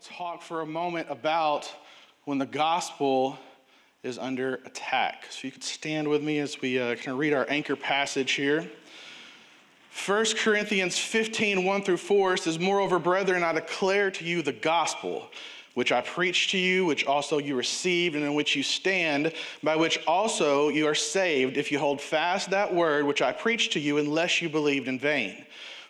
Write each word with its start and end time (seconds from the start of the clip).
to 0.00 0.08
talk 0.08 0.42
for 0.42 0.60
a 0.60 0.66
moment 0.66 1.06
about 1.10 1.72
when 2.24 2.38
the 2.38 2.46
gospel 2.46 3.38
is 4.02 4.18
under 4.18 4.56
attack. 4.66 5.26
So 5.30 5.40
you 5.46 5.52
could 5.52 5.64
stand 5.64 6.08
with 6.08 6.22
me 6.22 6.38
as 6.38 6.60
we 6.60 6.78
uh, 6.78 6.96
kind 6.96 7.08
of 7.08 7.18
read 7.18 7.32
our 7.32 7.46
anchor 7.48 7.76
passage 7.76 8.32
here. 8.32 8.68
1 10.06 10.26
Corinthians 10.36 10.98
15, 10.98 11.64
1 11.64 11.82
through 11.82 11.96
4 11.96 12.36
says, 12.36 12.58
Moreover, 12.58 12.98
brethren, 12.98 13.42
I 13.42 13.52
declare 13.52 14.10
to 14.10 14.24
you 14.24 14.42
the 14.42 14.52
gospel 14.52 15.30
which 15.74 15.92
I 15.92 16.00
preached 16.00 16.50
to 16.50 16.58
you, 16.58 16.86
which 16.86 17.04
also 17.04 17.38
you 17.38 17.54
received, 17.54 18.16
and 18.16 18.24
in 18.24 18.34
which 18.34 18.56
you 18.56 18.62
stand, 18.62 19.32
by 19.62 19.76
which 19.76 19.98
also 20.06 20.68
you 20.68 20.86
are 20.86 20.94
saved, 20.94 21.58
if 21.58 21.70
you 21.70 21.78
hold 21.78 22.00
fast 22.00 22.50
that 22.50 22.74
word 22.74 23.04
which 23.06 23.20
I 23.20 23.32
preached 23.32 23.72
to 23.74 23.80
you, 23.80 23.98
unless 23.98 24.40
you 24.40 24.48
believed 24.48 24.88
in 24.88 24.98
vain. 24.98 25.44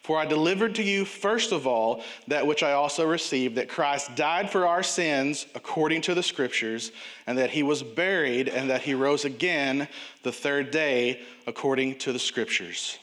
For 0.06 0.20
I 0.20 0.24
delivered 0.24 0.76
to 0.76 0.84
you 0.84 1.04
first 1.04 1.50
of 1.50 1.66
all 1.66 2.04
that 2.28 2.46
which 2.46 2.62
I 2.62 2.74
also 2.74 3.04
received, 3.04 3.56
that 3.56 3.68
Christ 3.68 4.14
died 4.14 4.48
for 4.48 4.64
our 4.64 4.84
sins 4.84 5.46
according 5.56 6.02
to 6.02 6.14
the 6.14 6.22
Scriptures, 6.22 6.92
and 7.26 7.36
that 7.38 7.50
he 7.50 7.64
was 7.64 7.82
buried, 7.82 8.48
and 8.48 8.70
that 8.70 8.82
he 8.82 8.94
rose 8.94 9.24
again 9.24 9.88
the 10.22 10.30
third 10.30 10.70
day 10.70 11.22
according 11.48 11.98
to 11.98 12.12
the 12.12 12.20
Scriptures. 12.20 13.00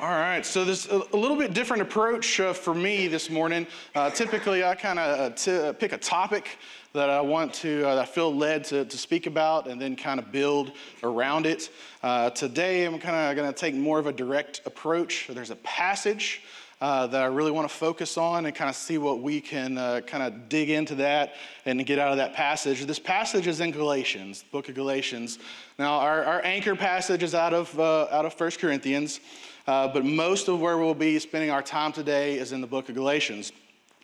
All 0.00 0.08
right, 0.08 0.44
so 0.46 0.64
there's 0.64 0.86
a, 0.86 0.96
little 1.14 1.36
bit 1.36 1.52
different 1.52 1.82
approach 1.82 2.40
uh, 2.40 2.54
for 2.54 2.74
me 2.74 3.06
this 3.06 3.28
morning. 3.28 3.66
Uh, 3.94 4.08
typically, 4.08 4.64
I 4.64 4.74
kind 4.74 4.98
of 4.98 5.20
uh, 5.20 5.34
t- 5.34 5.54
uh, 5.54 5.72
pick 5.74 5.92
a 5.92 5.98
topic 5.98 6.56
that 6.94 7.10
I 7.10 7.20
want 7.22 7.52
to, 7.54 7.82
uh, 7.88 8.00
I 8.00 8.04
feel 8.04 8.32
led 8.32 8.62
to, 8.66 8.84
to 8.84 8.96
speak 8.96 9.26
about, 9.26 9.66
and 9.66 9.82
then 9.82 9.96
kind 9.96 10.20
of 10.20 10.30
build 10.30 10.70
around 11.02 11.44
it. 11.44 11.70
Uh, 12.04 12.30
today, 12.30 12.84
I'm 12.84 13.00
kind 13.00 13.16
of 13.16 13.34
going 13.34 13.52
to 13.52 13.58
take 13.58 13.74
more 13.74 13.98
of 13.98 14.06
a 14.06 14.12
direct 14.12 14.60
approach. 14.64 15.26
There's 15.28 15.50
a 15.50 15.56
passage 15.56 16.42
uh, 16.80 17.08
that 17.08 17.20
I 17.20 17.26
really 17.26 17.50
want 17.50 17.68
to 17.68 17.74
focus 17.74 18.16
on 18.16 18.46
and 18.46 18.54
kind 18.54 18.70
of 18.70 18.76
see 18.76 18.98
what 18.98 19.20
we 19.20 19.40
can 19.40 19.76
uh, 19.76 20.02
kind 20.06 20.22
of 20.22 20.48
dig 20.48 20.70
into 20.70 20.94
that 20.96 21.34
and 21.66 21.84
get 21.84 21.98
out 21.98 22.12
of 22.12 22.18
that 22.18 22.34
passage. 22.34 22.86
This 22.86 23.00
passage 23.00 23.48
is 23.48 23.58
in 23.58 23.72
Galatians, 23.72 24.44
book 24.52 24.68
of 24.68 24.76
Galatians. 24.76 25.40
Now, 25.80 25.98
our, 25.98 26.22
our 26.22 26.44
anchor 26.44 26.76
passage 26.76 27.24
is 27.24 27.34
out 27.34 27.52
of, 27.52 27.76
uh, 27.76 28.06
out 28.12 28.24
of 28.24 28.38
1 28.38 28.52
Corinthians. 28.52 29.18
Uh, 29.66 29.88
but 29.88 30.04
most 30.04 30.46
of 30.46 30.60
where 30.60 30.78
we'll 30.78 30.94
be 30.94 31.18
spending 31.18 31.50
our 31.50 31.62
time 31.62 31.90
today 31.90 32.38
is 32.38 32.52
in 32.52 32.60
the 32.60 32.66
book 32.68 32.88
of 32.88 32.94
Galatians. 32.94 33.50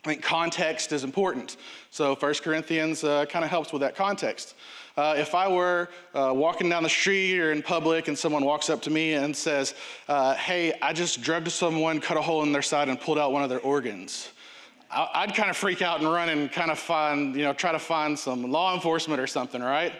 I 0.04 0.08
think 0.08 0.22
context 0.22 0.92
is 0.92 1.04
important. 1.04 1.58
So 1.90 2.14
1 2.14 2.34
Corinthians 2.42 3.04
uh, 3.04 3.26
kind 3.26 3.44
of 3.44 3.50
helps 3.50 3.70
with 3.70 3.80
that 3.82 3.94
context. 3.94 4.54
Uh, 4.96 5.14
if 5.16 5.34
I 5.34 5.46
were 5.46 5.90
uh, 6.14 6.32
walking 6.34 6.70
down 6.70 6.82
the 6.82 6.88
street 6.88 7.38
or 7.38 7.52
in 7.52 7.62
public 7.62 8.08
and 8.08 8.18
someone 8.18 8.44
walks 8.44 8.70
up 8.70 8.80
to 8.82 8.90
me 8.90 9.14
and 9.14 9.36
says, 9.36 9.74
uh, 10.08 10.34
Hey, 10.34 10.72
I 10.80 10.94
just 10.94 11.20
drugged 11.20 11.50
someone, 11.50 12.00
cut 12.00 12.16
a 12.16 12.22
hole 12.22 12.42
in 12.42 12.52
their 12.52 12.62
side, 12.62 12.88
and 12.88 12.98
pulled 12.98 13.18
out 13.18 13.32
one 13.32 13.42
of 13.42 13.50
their 13.50 13.60
organs, 13.60 14.30
I'd 14.90 15.34
kind 15.34 15.50
of 15.50 15.56
freak 15.56 15.82
out 15.82 16.00
and 16.00 16.10
run 16.10 16.30
and 16.30 16.50
kind 16.50 16.70
of 16.70 16.78
find, 16.78 17.36
you 17.36 17.44
know, 17.44 17.52
try 17.52 17.70
to 17.70 17.78
find 17.78 18.18
some 18.18 18.50
law 18.50 18.74
enforcement 18.74 19.20
or 19.20 19.26
something, 19.26 19.62
right? 19.62 19.92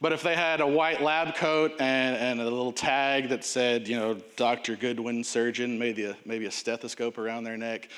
But 0.00 0.12
if 0.12 0.22
they 0.22 0.34
had 0.34 0.60
a 0.60 0.66
white 0.66 1.00
lab 1.02 1.34
coat 1.34 1.72
and, 1.80 2.16
and 2.16 2.40
a 2.40 2.44
little 2.44 2.72
tag 2.72 3.30
that 3.30 3.42
said, 3.42 3.88
you 3.88 3.96
know, 3.96 4.14
Dr. 4.36 4.76
Goodwin, 4.76 5.24
surgeon, 5.24 5.78
maybe 5.78 6.04
a, 6.04 6.16
maybe 6.26 6.44
a 6.44 6.50
stethoscope 6.50 7.16
around 7.16 7.44
their 7.44 7.56
neck, 7.56 7.88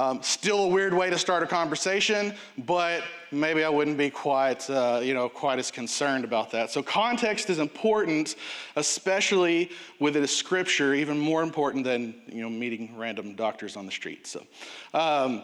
um, 0.00 0.22
still 0.22 0.64
a 0.64 0.68
weird 0.68 0.94
way 0.94 1.10
to 1.10 1.18
start 1.18 1.42
a 1.42 1.46
conversation, 1.46 2.34
but 2.56 3.04
maybe 3.30 3.64
I 3.64 3.68
wouldn't 3.68 3.98
be 3.98 4.08
quite, 4.08 4.68
uh, 4.70 5.00
you 5.02 5.12
know, 5.12 5.28
quite 5.28 5.58
as 5.58 5.70
concerned 5.70 6.24
about 6.24 6.50
that. 6.52 6.70
So 6.70 6.82
context 6.82 7.50
is 7.50 7.58
important, 7.58 8.36
especially 8.76 9.70
with 9.98 10.16
a 10.16 10.26
scripture, 10.26 10.94
even 10.94 11.18
more 11.18 11.42
important 11.42 11.84
than, 11.84 12.14
you 12.26 12.40
know, 12.40 12.48
meeting 12.48 12.96
random 12.96 13.34
doctors 13.34 13.76
on 13.76 13.84
the 13.84 13.92
street. 13.92 14.26
So, 14.26 14.46
um, 14.94 15.42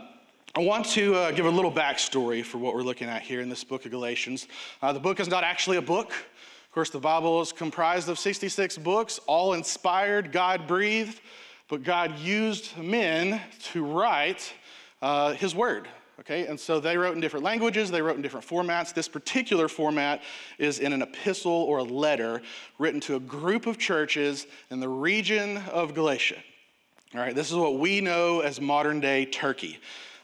I 0.55 0.61
want 0.61 0.87
to 0.87 1.15
uh, 1.15 1.31
give 1.33 1.45
a 1.45 1.51
little 1.51 1.71
backstory 1.71 2.43
for 2.43 2.57
what 2.57 2.75
we're 2.75 2.81
looking 2.81 3.11
at 3.11 3.21
here 3.21 3.43
in 3.43 3.51
this 3.51 3.63
book 3.63 3.85
of 3.85 3.91
Galatians. 3.91 4.49
Uh, 4.81 4.91
the 4.91 5.01
book 5.01 5.21
is 5.21 5.29
not 5.29 5.45
actually 5.45 5.77
a 5.77 5.83
book. 5.83 6.13
Of 6.13 6.73
course, 6.73 6.89
the 6.89 6.99
Bible 6.99 7.43
is 7.43 7.53
comprised 7.53 8.09
of 8.09 8.19
66 8.19 8.79
books, 8.79 9.21
all 9.27 9.53
inspired, 9.53 10.33
God 10.33 10.67
breathed, 10.67 11.21
but 11.69 11.83
God 11.83 12.19
used 12.19 12.77
men 12.79 13.41
to 13.73 13.85
write 13.85 14.53
uh, 15.03 15.33
His 15.35 15.55
Word. 15.55 15.89
Okay, 16.21 16.47
and 16.47 16.59
so 16.59 16.81
they 16.81 16.97
wrote 16.97 17.15
in 17.15 17.21
different 17.21 17.45
languages, 17.45 17.91
they 17.91 18.01
wrote 18.01 18.17
in 18.17 18.23
different 18.23 18.47
formats. 18.47 18.95
This 18.95 19.07
particular 19.07 19.69
format 19.69 20.23
is 20.59 20.79
in 20.79 20.95
an 20.95 21.03
epistle 21.03 21.53
or 21.53 21.79
a 21.79 21.85
letter 21.85 22.41
written 22.79 23.01
to 23.01 23.17
a 23.17 23.21
group 23.21 23.67
of 23.67 23.77
churches 23.77 24.47
in 24.71 24.81
the 24.81 24.89
region 24.89 25.59
of 25.71 25.95
Galatia. 25.95 26.43
All 27.15 27.21
right, 27.21 27.35
this 27.35 27.51
is 27.51 27.57
what 27.57 27.79
we 27.79 28.01
know 28.01 28.41
as 28.41 28.61
modern 28.63 28.99
day 28.99 29.27
Turkey. 29.27 29.79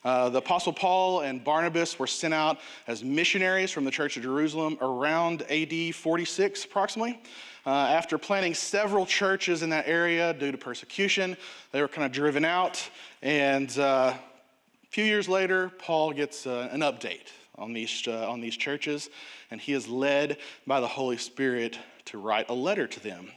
Uh, 0.05 0.31
the 0.31 0.39
Apostle 0.39 0.73
Paul 0.73 1.21
and 1.21 1.45
Barnabas 1.45 1.99
were 1.99 2.07
sent 2.09 2.35
out 2.35 2.59
as 2.87 3.05
missionaries 3.05 3.71
from 3.71 3.85
the 3.85 3.91
Church 3.91 4.17
of 4.17 4.23
Jerusalem 4.23 4.77
around 4.81 5.43
AD 5.43 5.95
46, 5.95 6.65
approximately. 6.65 7.21
Uh, 7.65 7.71
after 7.71 8.19
planting 8.19 8.55
several 8.55 9.07
churches 9.07 9.63
in 9.63 9.71
that 9.71 9.87
area 9.87 10.35
due 10.35 10.51
to 10.51 10.59
persecution, 10.59 11.37
they 11.71 11.81
were 11.81 11.89
kind 11.89 12.05
of 12.05 12.11
driven 12.11 12.45
out. 12.45 12.91
And 13.23 13.77
uh, 13.79 14.15
a 14.15 14.89
few 14.91 15.05
years 15.05 15.29
later, 15.29 15.71
Paul 15.79 16.13
gets 16.13 16.45
uh, 16.45 16.69
an 16.73 16.81
update 16.81 17.29
on 17.57 17.73
these, 17.73 18.03
uh, 18.09 18.29
on 18.29 18.41
these 18.41 18.57
churches, 18.57 19.11
and 19.53 19.61
he 19.61 19.75
is 19.75 19.87
led 19.87 20.39
by 20.67 20.81
the 20.81 20.89
Holy 20.89 21.17
Spirit 21.17 21.79
to 22.07 22.19
write 22.19 22.49
a 22.49 22.55
letter 22.55 22.89
to 22.89 23.01
them. 23.01 23.31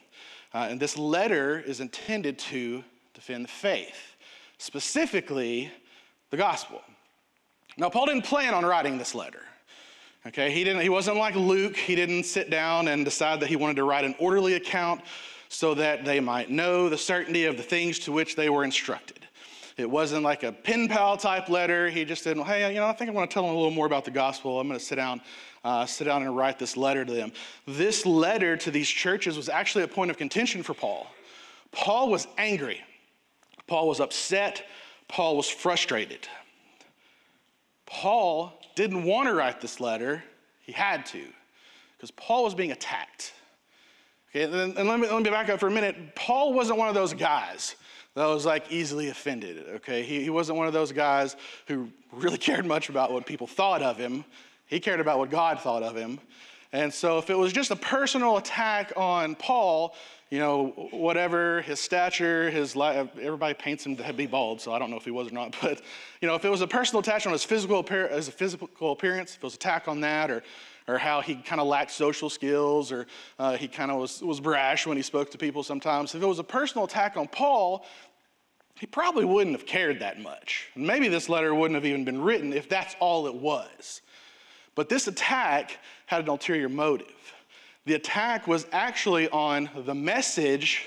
Uh, 0.55 0.67
and 0.71 0.79
this 0.79 0.97
letter 0.97 1.59
is 1.59 1.79
intended 1.79 2.39
to 2.39 2.83
defend 3.13 3.43
the 3.43 3.49
faith, 3.49 4.15
specifically 4.57 5.71
the 6.31 6.37
gospel. 6.37 6.81
Now, 7.77 7.89
Paul 7.89 8.07
didn't 8.07 8.25
plan 8.25 8.55
on 8.55 8.65
writing 8.65 8.97
this 8.97 9.13
letter. 9.13 9.43
Okay, 10.27 10.51
he, 10.51 10.63
didn't, 10.63 10.81
he 10.81 10.89
wasn't 10.89 11.17
like 11.17 11.35
Luke. 11.35 11.77
He 11.77 11.95
didn't 11.95 12.23
sit 12.23 12.49
down 12.49 12.87
and 12.87 13.05
decide 13.05 13.39
that 13.41 13.47
he 13.47 13.55
wanted 13.55 13.75
to 13.75 13.83
write 13.83 14.05
an 14.05 14.15
orderly 14.17 14.55
account 14.55 15.01
so 15.49 15.75
that 15.75 16.03
they 16.03 16.19
might 16.19 16.49
know 16.49 16.89
the 16.89 16.97
certainty 16.97 17.45
of 17.45 17.57
the 17.57 17.63
things 17.63 17.99
to 17.99 18.11
which 18.11 18.35
they 18.35 18.49
were 18.49 18.63
instructed. 18.63 19.19
It 19.77 19.89
wasn't 19.89 20.23
like 20.23 20.43
a 20.43 20.51
pen 20.51 20.87
pal 20.87 21.17
type 21.17 21.49
letter. 21.49 21.89
He 21.89 22.05
just 22.05 22.23
said, 22.23 22.37
well, 22.37 22.45
hey, 22.45 22.67
you 22.73 22.79
know, 22.79 22.87
I 22.87 22.93
think 22.93 23.11
I 23.11 23.13
want 23.13 23.29
to 23.29 23.33
tell 23.33 23.43
them 23.43 23.51
a 23.51 23.55
little 23.55 23.71
more 23.71 23.85
about 23.85 24.05
the 24.05 24.11
gospel. 24.11 24.59
I'm 24.59 24.67
going 24.67 24.79
to 24.79 24.85
sit 24.85 24.95
down, 24.95 25.21
uh, 25.63 25.85
sit 25.85 26.05
down 26.05 26.23
and 26.23 26.35
write 26.35 26.57
this 26.57 26.75
letter 26.75 27.05
to 27.05 27.13
them. 27.13 27.31
This 27.67 28.05
letter 28.05 28.57
to 28.57 28.71
these 28.71 28.89
churches 28.89 29.37
was 29.37 29.49
actually 29.49 29.83
a 29.83 29.87
point 29.87 30.11
of 30.11 30.17
contention 30.17 30.63
for 30.63 30.73
Paul. 30.73 31.07
Paul 31.71 32.09
was 32.09 32.27
angry. 32.37 32.81
Paul 33.67 33.87
was 33.87 33.99
upset 33.99 34.63
Paul 35.07 35.37
was 35.37 35.49
frustrated. 35.49 36.27
Paul 37.85 38.53
didn't 38.75 39.03
want 39.03 39.27
to 39.27 39.33
write 39.33 39.61
this 39.61 39.79
letter, 39.79 40.23
he 40.61 40.71
had 40.71 41.05
to, 41.07 41.23
because 41.97 42.11
Paul 42.11 42.43
was 42.43 42.53
being 42.53 42.71
attacked. 42.71 43.33
Okay, 44.29 44.43
and, 44.43 44.77
and 44.77 44.89
let, 44.89 44.99
me, 44.99 45.07
let 45.07 45.23
me 45.23 45.29
back 45.29 45.49
up 45.49 45.59
for 45.59 45.67
a 45.67 45.71
minute. 45.71 46.15
Paul 46.15 46.53
wasn't 46.53 46.77
one 46.77 46.89
of 46.89 46.95
those 46.95 47.13
guys 47.13 47.75
that 48.15 48.25
was 48.25 48.45
like 48.45 48.71
easily 48.71 49.09
offended, 49.09 49.65
okay? 49.75 50.03
He, 50.03 50.23
he 50.23 50.29
wasn't 50.29 50.57
one 50.57 50.67
of 50.67 50.73
those 50.73 50.91
guys 50.91 51.35
who 51.67 51.89
really 52.11 52.37
cared 52.39 52.65
much 52.65 52.89
about 52.89 53.11
what 53.11 53.25
people 53.25 53.47
thought 53.47 53.81
of 53.81 53.97
him. 53.97 54.25
He 54.65 54.79
cared 54.79 54.99
about 54.99 55.19
what 55.19 55.29
God 55.29 55.59
thought 55.59 55.83
of 55.83 55.95
him. 55.95 56.19
And 56.71 56.93
so 56.93 57.17
if 57.17 57.29
it 57.29 57.37
was 57.37 57.53
just 57.53 57.71
a 57.71 57.75
personal 57.75 58.37
attack 58.37 58.91
on 58.97 59.35
Paul, 59.35 59.95
you 60.29 60.39
know, 60.39 60.89
whatever 60.91 61.61
his 61.61 61.79
stature, 61.79 62.49
his 62.49 62.75
life, 62.75 63.09
everybody 63.21 63.53
paints 63.53 63.85
him 63.85 63.95
to 63.95 64.13
be 64.13 64.25
bald, 64.25 64.59
so 64.59 64.73
I 64.73 64.79
don't 64.79 64.89
know 64.89 64.97
if 64.97 65.05
he 65.05 65.11
was 65.11 65.29
or 65.29 65.33
not. 65.33 65.55
But 65.61 65.81
you 66.21 66.27
know, 66.27 66.35
if 66.35 66.43
it 66.43 66.49
was 66.49 66.61
a 66.61 66.67
personal 66.67 66.99
attack 67.01 67.25
on 67.25 67.31
his 67.31 67.43
physical 67.43 67.81
physical 67.83 68.91
appearance, 68.91 69.31
if 69.31 69.37
it 69.37 69.43
was 69.43 69.55
attack 69.55 69.87
on 69.87 70.01
that, 70.01 70.31
or 70.31 70.43
or 70.87 70.97
how 70.97 71.21
he 71.21 71.35
kind 71.35 71.61
of 71.61 71.67
lacked 71.67 71.91
social 71.91 72.29
skills, 72.29 72.91
or 72.91 73.07
uh, 73.39 73.55
he 73.55 73.67
kind 73.67 73.91
of 73.91 73.97
was 73.97 74.21
was 74.21 74.39
brash 74.39 74.87
when 74.87 74.97
he 74.97 75.03
spoke 75.03 75.31
to 75.31 75.37
people 75.37 75.63
sometimes. 75.63 76.15
If 76.15 76.23
it 76.23 76.27
was 76.27 76.39
a 76.39 76.43
personal 76.43 76.85
attack 76.85 77.17
on 77.17 77.27
Paul, 77.27 77.85
he 78.79 78.87
probably 78.87 79.25
wouldn't 79.25 79.55
have 79.55 79.65
cared 79.65 79.99
that 79.99 80.19
much. 80.19 80.69
Maybe 80.75 81.07
this 81.07 81.29
letter 81.29 81.55
wouldn't 81.55 81.75
have 81.75 81.85
even 81.85 82.03
been 82.03 82.21
written 82.21 82.51
if 82.51 82.67
that's 82.67 82.95
all 82.99 83.27
it 83.27 83.35
was. 83.35 84.01
But 84.75 84.89
this 84.89 85.07
attack 85.07 85.79
had 86.05 86.21
an 86.21 86.29
ulterior 86.29 86.69
motive. 86.69 87.07
The 87.85 87.95
attack 87.95 88.47
was 88.47 88.67
actually 88.71 89.29
on 89.29 89.69
the 89.75 89.95
message 89.95 90.83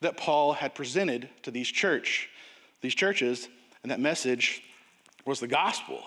that 0.00 0.16
Paul 0.16 0.52
had 0.52 0.74
presented 0.74 1.28
to 1.42 1.50
these 1.50 1.68
church, 1.68 2.28
these 2.80 2.94
churches, 2.94 3.48
and 3.82 3.92
that 3.92 4.00
message 4.00 4.62
was 5.26 5.40
the 5.40 5.46
gospel. 5.46 6.02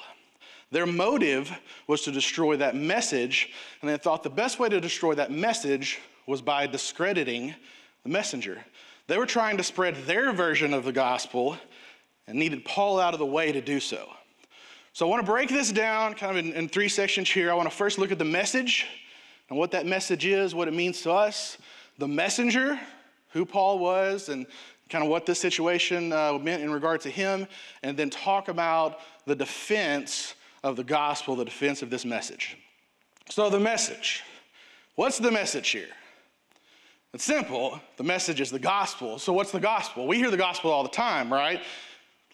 Their 0.72 0.86
motive 0.88 1.52
was 1.88 2.02
to 2.02 2.12
destroy 2.12 2.58
that 2.58 2.76
message, 2.76 3.50
and 3.82 3.90
they 3.90 3.98
thought 3.98 4.24
the 4.24 4.30
best 4.30 4.60
way 4.60 4.70
to 4.70 4.82
destroy 4.82 5.14
that 5.14 5.32
message 5.32 6.00
was 6.26 6.42
by 6.42 6.66
discrediting 6.66 7.54
the 8.02 8.10
messenger. 8.10 8.64
They 9.08 9.18
were 9.18 9.28
trying 9.28 9.58
to 9.58 9.64
spread 9.64 9.96
their 10.08 10.32
version 10.32 10.74
of 10.74 10.84
the 10.84 10.92
gospel 10.92 11.58
and 12.26 12.40
needed 12.40 12.66
Paul 12.66 13.00
out 13.00 13.14
of 13.14 13.20
the 13.20 13.26
way 13.26 13.52
to 13.52 13.62
do 13.62 13.80
so. 13.80 14.10
So 14.96 15.08
I 15.08 15.10
want 15.10 15.26
to 15.26 15.32
break 15.32 15.50
this 15.50 15.72
down 15.72 16.14
kind 16.14 16.38
of 16.38 16.46
in, 16.46 16.54
in 16.54 16.70
three 16.70 16.88
sections 16.88 17.28
here. 17.28 17.50
I 17.50 17.56
want 17.56 17.68
to 17.68 17.76
first 17.76 17.98
look 17.98 18.12
at 18.12 18.20
the 18.20 18.26
message 18.26 18.86
and 19.50 19.58
what 19.58 19.72
that 19.72 19.88
message 19.88 20.24
is, 20.24 20.54
what 20.54 20.68
it 20.68 20.74
means 20.76 21.02
to 21.02 21.12
us, 21.12 21.58
the 21.98 22.08
messenger, 22.08 22.80
who 23.30 23.44
Paul 23.44 23.80
was, 23.80 24.30
and 24.30 24.46
kind 24.90 25.04
of 25.04 25.10
what 25.10 25.26
this 25.26 25.40
situation 25.40 26.14
uh, 26.14 26.38
meant 26.38 26.62
in 26.62 26.72
regard 26.72 27.02
to 27.02 27.10
him, 27.10 27.48
and 27.82 27.98
then 27.98 28.12
talk 28.12 28.50
about 28.50 29.00
the 29.26 29.36
defense 29.36 30.36
of 30.62 30.76
the 30.76 30.84
gospel, 30.84 31.36
the 31.36 31.44
defense 31.46 31.82
of 31.82 31.90
this 31.90 32.06
message. 32.06 32.56
So, 33.32 33.50
the 33.50 33.60
message. 33.60 34.22
What's 34.94 35.18
the 35.18 35.32
message 35.32 35.70
here? 35.70 35.90
It's 37.16 37.24
simple. 37.24 37.82
The 37.98 38.04
message 38.04 38.40
is 38.42 38.52
the 38.52 38.60
gospel. 38.60 39.18
So, 39.18 39.34
what's 39.34 39.52
the 39.52 39.60
gospel? 39.60 40.06
We 40.06 40.18
hear 40.18 40.30
the 40.30 40.38
gospel 40.38 40.70
all 40.70 40.84
the 40.84 40.90
time, 40.90 41.34
right? 41.34 41.64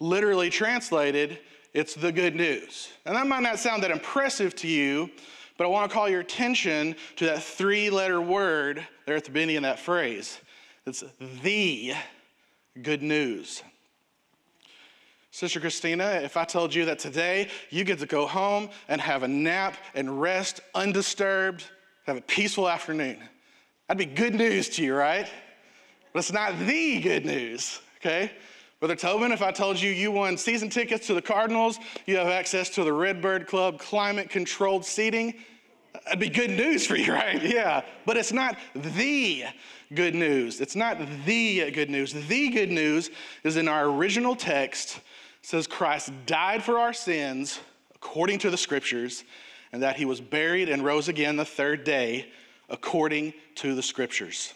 Literally 0.01 0.50
translated, 0.50 1.39
it's 1.74 1.94
the 1.94 2.12
good 2.12 2.36
news. 2.36 2.89
And 3.06 3.16
that 3.16 3.27
might 3.27 3.44
not 3.44 3.60
sound 3.60 3.83
that 3.83 3.92
impressive 3.92 4.56
to 4.57 4.68
you, 4.68 5.10
but 5.57 5.66
I 5.66 5.68
want 5.68 5.89
to 5.89 5.94
call 5.94 6.10
your 6.10 6.21
attention 6.21 6.95
to 7.18 7.25
that 7.25 7.44
three 7.44 7.89
letter 7.89 8.21
word 8.21 8.86
there 9.06 9.16
at 9.16 9.25
the 9.25 9.31
beginning 9.31 9.57
of 9.57 9.63
that 9.63 9.80
phrase. 9.80 10.39
It's 10.86 11.04
the 11.44 11.94
good 12.81 13.04
news. 13.04 13.62
Sister 15.31 15.60
Christina, 15.60 16.21
if 16.24 16.38
I 16.38 16.44
told 16.44 16.74
you 16.74 16.86
that 16.86 16.98
today 16.98 17.50
you 17.69 17.83
get 17.83 18.00
to 18.00 18.06
go 18.06 18.25
home 18.25 18.69
and 18.88 19.00
have 19.00 19.24
a 19.24 19.27
nap 19.27 19.77
and 19.94 20.19
rest 20.19 20.62
undisturbed, 20.74 21.63
have 22.07 22.18
a 22.18 22.21
peaceful 22.21 22.68
afternoon, 22.68 23.19
that'd 23.88 24.00
be 24.00 24.06
good 24.06 24.33
news 24.33 24.69
to 24.69 24.83
you, 24.83 24.95
right? 24.95 25.30
But 26.13 26.19
it's 26.19 26.31
not 26.31 26.57
the 26.60 27.00
good 27.00 27.25
news, 27.25 27.80
okay? 27.98 28.31
Brother 28.80 28.96
Tobin, 28.96 29.34
if 29.34 29.42
I 29.42 29.52
told 29.52 29.80
you 29.80 29.92
you 29.92 30.10
won 30.10 30.38
season 30.38 30.70
tickets 30.70 31.08
to 31.08 31.14
the 31.14 31.22
Cardinals, 31.22 31.80
you 32.06 32.16
have 32.16 32.28
access 32.28 32.70
to 32.72 32.86
the 32.86 32.94
Redbird 32.94 33.46
Club 33.46 33.78
climate 33.78 34.30
controlled 34.30 34.86
seating, 34.86 35.34
that'd 36.06 36.20
be 36.20 36.30
good 36.30 36.52
news 36.52 36.86
for 36.86 36.96
you, 36.96 37.12
right? 37.14 37.44
Yeah. 37.44 37.81
But 38.06 38.16
it's 38.16 38.31
not 38.31 38.58
the 38.74 39.44
good 39.94 40.16
news. 40.16 40.62
It's 40.62 40.78
not 40.78 40.98
the 41.26 41.72
good 41.72 41.90
news. 41.90 42.14
The 42.14 42.50
good 42.50 42.72
news 42.72 43.10
is 43.44 43.58
in 43.58 43.68
our 43.68 43.86
original 43.86 44.36
text 44.36 45.02
says 45.42 45.68
Christ 45.68 46.12
died 46.26 46.64
for 46.64 46.80
our 46.80 46.94
sins 46.94 47.60
according 47.96 48.40
to 48.40 48.50
the 48.50 48.58
scriptures, 48.58 49.26
and 49.74 49.84
that 49.84 49.98
he 49.98 50.06
was 50.06 50.22
buried 50.22 50.70
and 50.70 50.86
rose 50.86 51.10
again 51.10 51.36
the 51.36 51.44
third 51.44 51.84
day 51.84 52.31
according 52.70 53.34
to 53.56 53.76
the 53.76 53.84
scriptures. 53.84 54.54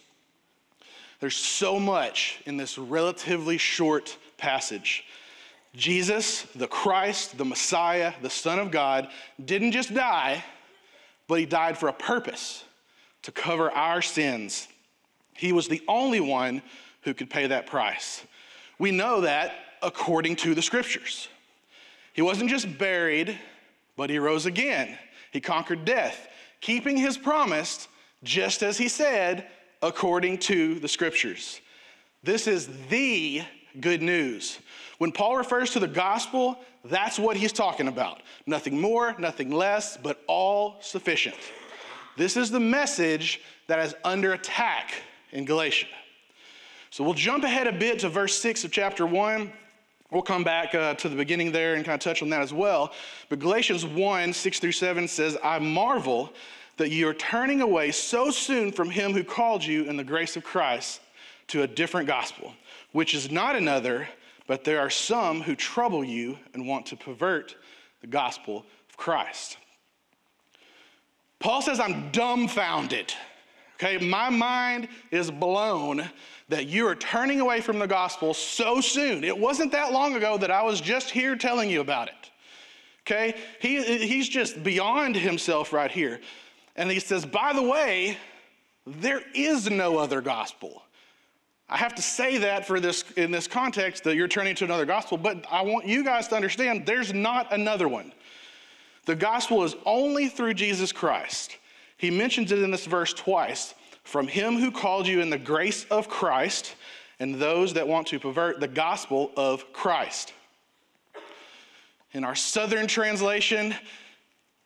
There's 1.23 1.37
so 1.37 1.79
much 1.79 2.41
in 2.45 2.57
this 2.57 2.77
relatively 2.77 3.57
short 3.57 4.17
passage. 4.35 5.05
Jesus, 5.73 6.41
the 6.53 6.67
Christ, 6.67 7.37
the 7.37 7.45
Messiah, 7.45 8.11
the 8.21 8.29
Son 8.29 8.59
of 8.59 8.71
God, 8.71 9.07
didn't 9.45 9.71
just 9.71 9.93
die, 9.93 10.43
but 11.29 11.39
he 11.39 11.45
died 11.45 11.77
for 11.77 11.87
a 11.87 11.93
purpose 11.93 12.65
to 13.21 13.31
cover 13.31 13.71
our 13.71 14.01
sins. 14.01 14.67
He 15.33 15.53
was 15.53 15.69
the 15.69 15.81
only 15.87 16.19
one 16.19 16.61
who 17.03 17.13
could 17.13 17.29
pay 17.29 17.47
that 17.47 17.67
price. 17.67 18.25
We 18.77 18.91
know 18.91 19.21
that 19.21 19.53
according 19.81 20.35
to 20.35 20.53
the 20.53 20.61
scriptures. 20.61 21.29
He 22.11 22.21
wasn't 22.21 22.49
just 22.49 22.77
buried, 22.77 23.39
but 23.95 24.09
he 24.09 24.19
rose 24.19 24.45
again. 24.45 24.97
He 25.31 25.39
conquered 25.39 25.85
death, 25.85 26.27
keeping 26.59 26.97
his 26.97 27.17
promise, 27.17 27.87
just 28.23 28.61
as 28.61 28.77
he 28.77 28.89
said, 28.89 29.47
according 29.83 30.37
to 30.37 30.79
the 30.79 30.87
scriptures. 30.87 31.59
This 32.23 32.47
is 32.47 32.69
the 32.87 33.43
good 33.81 34.01
news. 34.01 34.59
When 34.97 35.11
Paul 35.11 35.35
refers 35.37 35.71
to 35.71 35.79
the 35.79 35.87
gospel, 35.87 36.57
that's 36.85 37.19
what 37.19 37.35
he's 37.35 37.51
talking 37.51 37.89
about. 37.89 38.21
Nothing 38.45 38.79
more, 38.79 39.13
nothing 39.19 39.51
less, 39.51 39.97
but 39.97 40.23
all 40.25 40.77
sufficient. 40.79 41.35
This 42.15 42.37
is 42.37 42.49
the 42.49 42.59
message 42.59 43.41
that 43.67 43.79
is 43.79 43.93
under 44.05 44.33
attack 44.33 44.93
in 45.31 45.43
Galatia. 45.43 45.87
So 46.89 47.03
we'll 47.03 47.13
jump 47.13 47.43
ahead 47.43 47.67
a 47.67 47.71
bit 47.73 47.99
to 47.99 48.09
verse 48.09 48.39
6 48.39 48.63
of 48.63 48.71
chapter 48.71 49.05
1. 49.05 49.51
We'll 50.11 50.21
come 50.21 50.43
back 50.43 50.75
uh, 50.75 50.93
to 50.93 51.09
the 51.09 51.15
beginning 51.15 51.51
there 51.51 51.73
and 51.73 51.83
kind 51.83 51.95
of 51.95 51.99
touch 51.99 52.21
on 52.21 52.29
that 52.29 52.41
as 52.41 52.53
well. 52.53 52.93
But 53.29 53.39
Galatians 53.39 53.85
1 53.85 54.31
6 54.31 54.59
through 54.59 54.71
7 54.71 55.07
says, 55.07 55.37
I 55.43 55.59
marvel 55.59 56.31
that 56.77 56.89
you 56.89 57.07
are 57.07 57.13
turning 57.13 57.61
away 57.61 57.91
so 57.91 58.31
soon 58.31 58.71
from 58.71 58.89
him 58.89 59.13
who 59.13 59.23
called 59.23 59.63
you 59.63 59.83
in 59.83 59.97
the 59.97 60.03
grace 60.03 60.35
of 60.35 60.43
Christ 60.43 61.01
to 61.47 61.63
a 61.63 61.67
different 61.67 62.07
gospel, 62.07 62.53
which 62.91 63.13
is 63.13 63.31
not 63.31 63.55
another, 63.55 64.07
but 64.47 64.63
there 64.63 64.79
are 64.79 64.89
some 64.89 65.41
who 65.41 65.55
trouble 65.55 66.03
you 66.03 66.37
and 66.53 66.67
want 66.67 66.85
to 66.87 66.95
pervert 66.95 67.55
the 68.01 68.07
gospel 68.07 68.65
of 68.89 68.97
Christ. 68.97 69.57
Paul 71.39 71.61
says, 71.61 71.79
I'm 71.79 72.09
dumbfounded. 72.11 73.13
Okay, 73.75 73.97
my 73.97 74.29
mind 74.29 74.87
is 75.11 75.29
blown 75.29 76.09
that 76.47 76.67
you 76.67 76.87
are 76.87 76.95
turning 76.95 77.41
away 77.41 77.59
from 77.59 77.79
the 77.79 77.87
gospel 77.87 78.33
so 78.33 78.79
soon. 78.79 79.23
It 79.23 79.37
wasn't 79.37 79.71
that 79.71 79.91
long 79.91 80.15
ago 80.15 80.37
that 80.37 80.51
I 80.51 80.63
was 80.63 80.79
just 80.79 81.09
here 81.09 81.35
telling 81.35 81.69
you 81.69 81.81
about 81.81 82.07
it. 82.07 82.31
Okay? 83.01 83.35
He, 83.59 83.81
he's 84.05 84.29
just 84.29 84.63
beyond 84.63 85.15
himself 85.15 85.73
right 85.73 85.91
here. 85.91 86.21
And 86.75 86.89
he 86.89 86.99
says, 86.99 87.25
by 87.25 87.53
the 87.53 87.61
way, 87.61 88.17
there 88.85 89.21
is 89.33 89.69
no 89.69 89.97
other 89.97 90.21
gospel. 90.21 90.83
I 91.69 91.77
have 91.77 91.95
to 91.95 92.01
say 92.01 92.37
that 92.39 92.67
for 92.67 92.79
this 92.79 93.03
in 93.15 93.31
this 93.31 93.47
context 93.47 94.03
that 94.03 94.15
you're 94.15 94.27
turning 94.27 94.55
to 94.55 94.65
another 94.65 94.85
gospel, 94.85 95.17
but 95.17 95.45
I 95.49 95.61
want 95.61 95.87
you 95.87 96.03
guys 96.03 96.27
to 96.29 96.35
understand 96.35 96.85
there's 96.85 97.13
not 97.13 97.53
another 97.53 97.87
one. 97.87 98.11
The 99.05 99.15
gospel 99.15 99.63
is 99.63 99.75
only 99.85 100.27
through 100.27 100.53
Jesus 100.55 100.91
Christ. 100.91 101.57
He 101.97 102.11
mentions 102.11 102.51
it 102.51 102.59
in 102.59 102.71
this 102.71 102.85
verse 102.85 103.13
twice 103.13 103.73
from 104.03 104.27
him 104.27 104.57
who 104.57 104.71
called 104.71 105.07
you 105.07 105.21
in 105.21 105.29
the 105.29 105.37
grace 105.37 105.85
of 105.85 106.09
Christ 106.09 106.75
and 107.19 107.35
those 107.35 107.73
that 107.73 107.87
want 107.87 108.07
to 108.07 108.19
pervert 108.19 108.59
the 108.59 108.67
gospel 108.67 109.31
of 109.37 109.71
Christ. 109.71 110.33
In 112.11 112.23
our 112.23 112.35
southern 112.35 112.87
translation, 112.87 113.73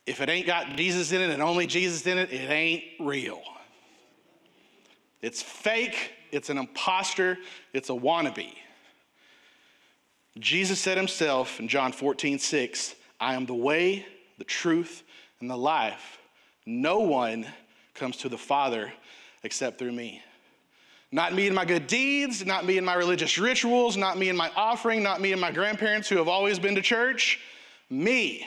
if 0.08 0.22
it 0.22 0.30
ain't 0.30 0.48
got 0.48 0.76
Jesus 0.78 1.12
in 1.12 1.22
it 1.22 1.30
and 1.30 1.44
only 1.44 1.68
Jesus 1.68 2.08
in 2.08 2.18
it, 2.18 2.32
it 2.32 2.50
ain't 2.50 2.84
real. 3.00 3.42
It's 5.22 5.42
fake, 5.42 6.14
it's 6.32 6.50
an 6.50 6.58
impostor, 6.58 7.38
it's 7.74 7.90
a 7.90 7.94
wannabe. 7.94 8.54
Jesus 10.40 10.80
said 10.80 10.98
himself 10.98 11.60
in 11.60 11.68
John 11.68 11.92
14, 11.92 12.40
6, 12.40 12.96
I 13.20 13.34
am 13.34 13.46
the 13.46 13.54
way, 13.54 14.06
the 14.38 14.44
truth, 14.44 15.04
and 15.42 15.50
the 15.50 15.58
life. 15.58 16.20
No 16.66 17.00
one 17.00 17.46
comes 17.94 18.18
to 18.18 18.30
the 18.30 18.38
Father 18.38 18.94
except 19.44 19.78
through 19.80 19.92
me. 19.92 20.22
Not 21.12 21.34
me 21.34 21.48
and 21.48 21.56
my 21.56 21.66
good 21.66 21.88
deeds, 21.88 22.46
not 22.46 22.66
me 22.66 22.78
and 22.78 22.86
my 22.86 22.94
religious 22.94 23.38
rituals, 23.38 23.98
not 23.98 24.18
me 24.18 24.30
and 24.30 24.38
my 24.38 24.52
offering, 24.56 25.04
not 25.04 25.20
me 25.20 25.32
and 25.32 25.42
my 25.42 25.52
grandparents 25.52 26.08
who 26.08 26.18
have 26.18 26.28
always 26.28 26.60
been 26.60 26.76
to 26.76 26.82
church. 26.82 27.40
Me. 27.90 28.46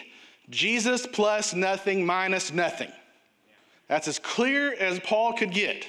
Jesus 0.51 1.07
plus 1.07 1.55
nothing 1.55 2.05
minus 2.05 2.53
nothing. 2.53 2.93
That's 3.89 4.09
as 4.09 4.19
clear 4.19 4.75
as 4.75 5.01
Paul 5.01 5.33
could 5.33 5.53
get. 5.53 5.87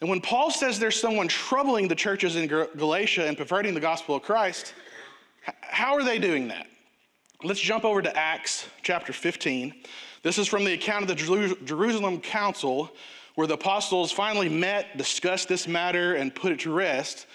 And 0.00 0.10
when 0.10 0.20
Paul 0.20 0.50
says 0.50 0.78
there's 0.78 1.00
someone 1.00 1.28
troubling 1.28 1.88
the 1.88 1.94
churches 1.94 2.36
in 2.36 2.46
Galatia 2.46 3.26
and 3.26 3.36
perverting 3.36 3.72
the 3.72 3.80
gospel 3.80 4.16
of 4.16 4.22
Christ, 4.22 4.74
how 5.60 5.94
are 5.94 6.04
they 6.04 6.18
doing 6.18 6.48
that? 6.48 6.66
Let's 7.42 7.60
jump 7.60 7.84
over 7.84 8.02
to 8.02 8.16
Acts 8.16 8.66
chapter 8.82 9.12
15. 9.12 9.74
This 10.22 10.38
is 10.38 10.48
from 10.48 10.64
the 10.64 10.74
account 10.74 11.02
of 11.02 11.08
the 11.08 11.56
Jerusalem 11.64 12.20
Council, 12.20 12.90
where 13.36 13.46
the 13.46 13.54
apostles 13.54 14.10
finally 14.10 14.48
met, 14.48 14.96
discussed 14.96 15.48
this 15.48 15.68
matter, 15.68 16.14
and 16.14 16.34
put 16.34 16.52
it 16.52 16.60
to 16.60 16.72
rest. 16.72 17.26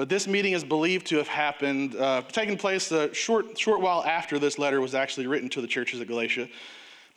But 0.00 0.08
this 0.08 0.26
meeting 0.26 0.54
is 0.54 0.64
believed 0.64 1.08
to 1.08 1.18
have 1.18 1.28
happened, 1.28 1.94
uh, 1.94 2.22
taken 2.22 2.56
place 2.56 2.90
a 2.90 3.12
short, 3.12 3.58
short 3.58 3.82
while 3.82 4.02
after 4.02 4.38
this 4.38 4.58
letter 4.58 4.80
was 4.80 4.94
actually 4.94 5.26
written 5.26 5.50
to 5.50 5.60
the 5.60 5.66
churches 5.66 6.00
at 6.00 6.06
Galatia. 6.06 6.48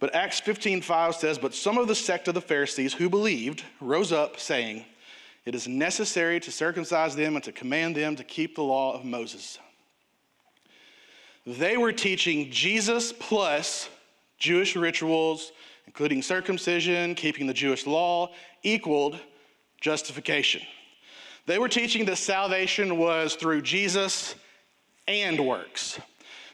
But 0.02 0.14
Acts 0.14 0.42
15:5 0.42 1.16
says, 1.16 1.38
"But 1.38 1.56
some 1.56 1.78
of 1.78 1.88
the 1.88 1.96
sect 1.96 2.28
of 2.28 2.34
the 2.34 2.42
Pharisees 2.42 2.96
who 2.96 3.08
believed 3.08 3.64
rose 3.80 4.12
up, 4.12 4.38
saying, 4.38 4.84
It 5.46 5.56
is 5.56 5.66
necessary 5.66 6.42
to 6.42 6.52
circumcise 6.52 7.16
them 7.16 7.36
and 7.36 7.44
to 7.46 7.54
command 7.54 7.96
them 7.96 8.18
to 8.18 8.24
keep 8.26 8.56
the 8.56 8.64
law 8.64 8.94
of 8.94 9.06
Moses." 9.06 9.60
They 11.48 11.78
were 11.78 11.94
teaching 11.94 12.52
Jesus 12.52 13.14
plus 13.18 13.88
Jewish 14.38 14.76
rituals, 14.76 15.54
including 15.88 16.22
circumcision, 16.22 17.16
keeping 17.16 17.48
the 17.48 17.54
Jewish 17.54 17.88
law, 17.88 18.34
equaled 18.62 19.22
justification. 19.80 20.64
They 21.46 21.60
were 21.60 21.70
teaching 21.70 22.06
that 22.06 22.18
salvation 22.18 22.98
was 22.98 23.36
through 23.36 23.62
Jesus 23.62 24.36
and 25.08 25.46
works. 25.46 26.00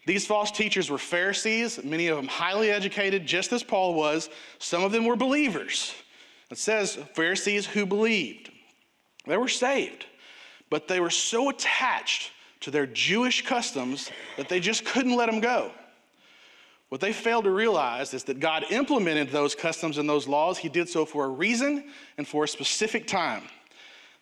These 0.06 0.26
false 0.26 0.50
teachers 0.50 0.90
were 0.90 0.98
Pharisees, 0.98 1.84
many 1.84 2.08
of 2.08 2.18
them 2.18 2.28
highly 2.28 2.72
educated, 2.72 3.28
just 3.28 3.54
as 3.54 3.62
Paul 3.62 3.94
was. 3.94 4.30
Some 4.58 4.84
of 4.84 4.92
them 4.92 5.06
were 5.06 5.16
believers. 5.16 5.94
It 6.50 6.58
says 6.58 6.96
Pharisees 7.14 7.68
who 7.68 7.86
believed. 7.86 8.50
They 9.28 9.38
were 9.38 9.48
saved, 9.48 10.08
but 10.72 10.88
they 10.88 11.00
were 11.00 11.12
so 11.12 11.50
attached 11.50 12.32
to 12.62 12.72
their 12.72 12.88
Jewish 12.88 13.46
customs 13.46 14.10
that 14.38 14.50
they 14.50 14.60
just 14.60 14.84
couldn't 14.86 15.16
let 15.16 15.28
them 15.28 15.42
go. 15.42 15.72
What 16.90 17.02
they 17.02 17.14
failed 17.14 17.44
to 17.44 17.52
realize 17.52 18.16
is 18.16 18.24
that 18.24 18.40
God 18.40 18.66
implemented 18.72 19.30
those 19.30 19.54
customs 19.54 20.00
and 20.00 20.10
those 20.10 20.28
laws. 20.28 20.58
He 20.58 20.70
did 20.70 20.90
so 20.90 21.06
for 21.06 21.26
a 21.26 21.30
reason 21.30 21.92
and 22.18 22.28
for 22.28 22.46
a 22.46 22.48
specific 22.48 23.06
time. 23.06 23.44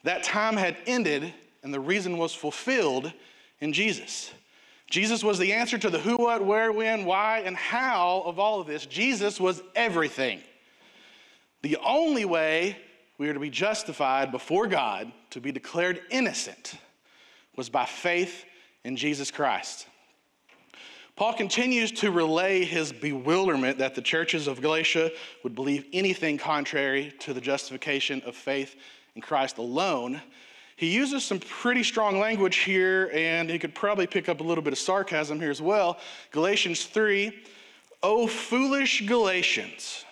That 0.03 0.23
time 0.23 0.57
had 0.57 0.77
ended 0.85 1.33
and 1.63 1.73
the 1.73 1.79
reason 1.79 2.17
was 2.17 2.33
fulfilled 2.33 3.11
in 3.59 3.73
Jesus. 3.73 4.31
Jesus 4.89 5.23
was 5.23 5.37
the 5.37 5.53
answer 5.53 5.77
to 5.77 5.89
the 5.89 5.99
who, 5.99 6.15
what, 6.15 6.45
where, 6.45 6.71
when, 6.71 7.03
why, 7.03 7.39
and 7.39 7.57
how 7.57 8.23
of 8.25 8.39
all 8.39 8.61
of 8.61 8.67
this. 8.67 8.85
Jesus 8.85 9.39
was 9.39 9.61
everything. 9.75 10.39
The 11.61 11.77
only 11.83 12.23
way 12.23 12.77
we 13.17 13.27
are 13.27 13.33
to 13.33 13.39
be 13.39 13.49
justified 13.49 14.31
before 14.31 14.67
God, 14.67 15.11
to 15.31 15.41
be 15.41 15.51
declared 15.51 16.01
innocent, 16.09 16.75
was 17.55 17.67
by 17.67 17.85
faith 17.85 18.45
in 18.85 18.95
Jesus 18.95 19.31
Christ. 19.31 19.87
Paul 21.17 21.33
continues 21.33 21.91
to 21.93 22.11
relay 22.11 22.63
his 22.63 22.93
bewilderment 22.93 23.79
that 23.79 23.95
the 23.95 24.03
churches 24.03 24.47
of 24.47 24.61
Galatia 24.61 25.11
would 25.43 25.55
believe 25.55 25.85
anything 25.91 26.37
contrary 26.37 27.13
to 27.19 27.33
the 27.33 27.41
justification 27.41 28.21
of 28.25 28.35
faith 28.35 28.75
in 29.17 29.21
Christ 29.21 29.57
alone. 29.57 30.21
He 30.75 30.93
uses 30.93 31.25
some 31.25 31.39
pretty 31.39 31.83
strong 31.83 32.19
language 32.19 32.57
here, 32.57 33.09
and 33.11 33.49
he 33.49 33.57
could 33.57 33.73
probably 33.73 34.05
pick 34.05 34.29
up 34.29 34.41
a 34.41 34.43
little 34.43 34.63
bit 34.63 34.73
of 34.73 34.79
sarcasm 34.79 35.39
here 35.39 35.49
as 35.49 35.61
well. 35.61 35.97
Galatians 36.31 36.85
3 36.85 37.33
O 38.03 38.27
foolish 38.27 39.07
Galatians, 39.07 40.05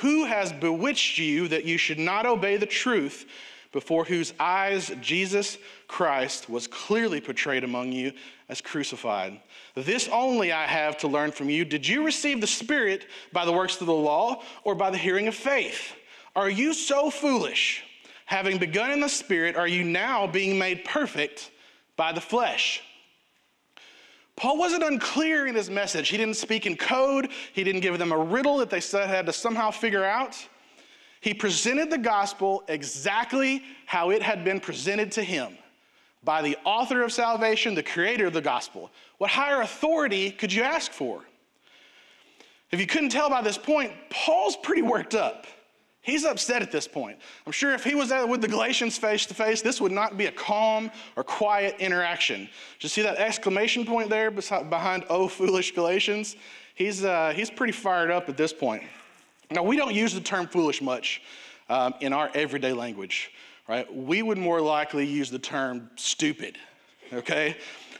who 0.00 0.24
has 0.24 0.52
bewitched 0.52 1.18
you 1.18 1.46
that 1.48 1.64
you 1.64 1.78
should 1.78 2.00
not 2.00 2.26
obey 2.26 2.58
the 2.58 2.66
truth? 2.66 3.24
before 3.70 4.04
whose 4.04 4.34
eyes 4.38 4.92
Jesus 5.00 5.56
Christ 5.88 6.50
was 6.50 6.66
clearly 6.66 7.22
portrayed 7.22 7.64
among 7.64 7.90
you 7.90 8.12
as 8.50 8.60
crucified. 8.60 9.40
This 9.74 10.10
only 10.12 10.52
I 10.52 10.66
have 10.66 10.98
to 10.98 11.08
learn 11.08 11.32
from 11.32 11.48
you. 11.48 11.64
Did 11.64 11.88
you 11.88 12.04
receive 12.04 12.42
the 12.42 12.46
Spirit 12.46 13.06
by 13.32 13.46
the 13.46 13.52
works 13.52 13.80
of 13.80 13.86
the 13.86 13.94
law 13.94 14.42
or 14.62 14.74
by 14.74 14.90
the 14.90 14.98
hearing 14.98 15.26
of 15.26 15.34
faith? 15.34 15.94
Are 16.36 16.50
you 16.50 16.74
so 16.74 17.08
foolish? 17.10 17.82
Having 18.26 18.58
begun 18.58 18.90
in 18.90 19.00
the 19.00 19.08
Spirit, 19.08 19.56
are 19.56 19.68
you 19.68 19.84
now 19.84 20.26
being 20.26 20.58
made 20.58 20.84
perfect 20.84 21.50
by 21.96 22.12
the 22.12 22.20
flesh? 22.20 22.82
Paul 24.36 24.58
wasn't 24.58 24.82
unclear 24.82 25.46
in 25.46 25.54
his 25.54 25.68
message. 25.68 26.08
He 26.08 26.16
didn't 26.16 26.36
speak 26.36 26.66
in 26.66 26.76
code, 26.76 27.28
he 27.52 27.64
didn't 27.64 27.82
give 27.82 27.98
them 27.98 28.12
a 28.12 28.18
riddle 28.18 28.56
that 28.58 28.70
they 28.70 28.80
had 28.80 29.26
to 29.26 29.32
somehow 29.32 29.70
figure 29.70 30.04
out. 30.04 30.36
He 31.20 31.34
presented 31.34 31.90
the 31.90 31.98
gospel 31.98 32.64
exactly 32.66 33.62
how 33.86 34.10
it 34.10 34.22
had 34.22 34.44
been 34.44 34.58
presented 34.58 35.12
to 35.12 35.22
him 35.22 35.56
by 36.24 36.42
the 36.42 36.56
author 36.64 37.02
of 37.02 37.12
salvation, 37.12 37.74
the 37.74 37.82
creator 37.82 38.26
of 38.26 38.32
the 38.32 38.40
gospel. 38.40 38.90
What 39.18 39.30
higher 39.30 39.60
authority 39.60 40.30
could 40.30 40.52
you 40.52 40.62
ask 40.62 40.90
for? 40.90 41.22
If 42.72 42.80
you 42.80 42.86
couldn't 42.86 43.10
tell 43.10 43.28
by 43.28 43.42
this 43.42 43.58
point, 43.58 43.92
Paul's 44.10 44.56
pretty 44.56 44.82
worked 44.82 45.14
up. 45.14 45.46
He's 46.02 46.24
upset 46.24 46.62
at 46.62 46.72
this 46.72 46.88
point. 46.88 47.16
I'm 47.46 47.52
sure 47.52 47.72
if 47.74 47.84
he 47.84 47.94
was 47.94 48.12
with 48.26 48.40
the 48.40 48.48
Galatians 48.48 48.98
face 48.98 49.24
to 49.26 49.34
face, 49.34 49.62
this 49.62 49.80
would 49.80 49.92
not 49.92 50.18
be 50.18 50.26
a 50.26 50.32
calm 50.32 50.90
or 51.14 51.22
quiet 51.22 51.76
interaction. 51.78 52.48
Just 52.80 52.94
see 52.94 53.02
that 53.02 53.18
exclamation 53.18 53.86
point 53.86 54.10
there 54.10 54.32
behind, 54.32 55.04
oh, 55.08 55.28
foolish 55.28 55.72
Galatians? 55.72 56.34
He's, 56.74 57.04
uh, 57.04 57.32
he's 57.36 57.50
pretty 57.50 57.72
fired 57.72 58.10
up 58.10 58.28
at 58.28 58.36
this 58.36 58.52
point. 58.52 58.82
Now, 59.52 59.62
we 59.62 59.76
don't 59.76 59.94
use 59.94 60.12
the 60.12 60.20
term 60.20 60.48
foolish 60.48 60.82
much 60.82 61.22
um, 61.68 61.94
in 62.00 62.12
our 62.12 62.30
everyday 62.34 62.72
language, 62.72 63.30
right? 63.68 63.92
We 63.94 64.22
would 64.22 64.38
more 64.38 64.60
likely 64.60 65.06
use 65.06 65.30
the 65.30 65.38
term 65.38 65.88
stupid, 65.94 66.58
okay? 67.12 67.56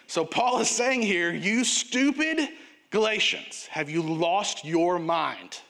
So, 0.09 0.25
Paul 0.25 0.59
is 0.59 0.68
saying 0.68 1.02
here, 1.02 1.32
you 1.32 1.62
stupid 1.62 2.49
Galatians, 2.90 3.66
have 3.66 3.88
you 3.88 4.02
lost 4.02 4.64
your 4.64 4.99
mind? 4.99 5.61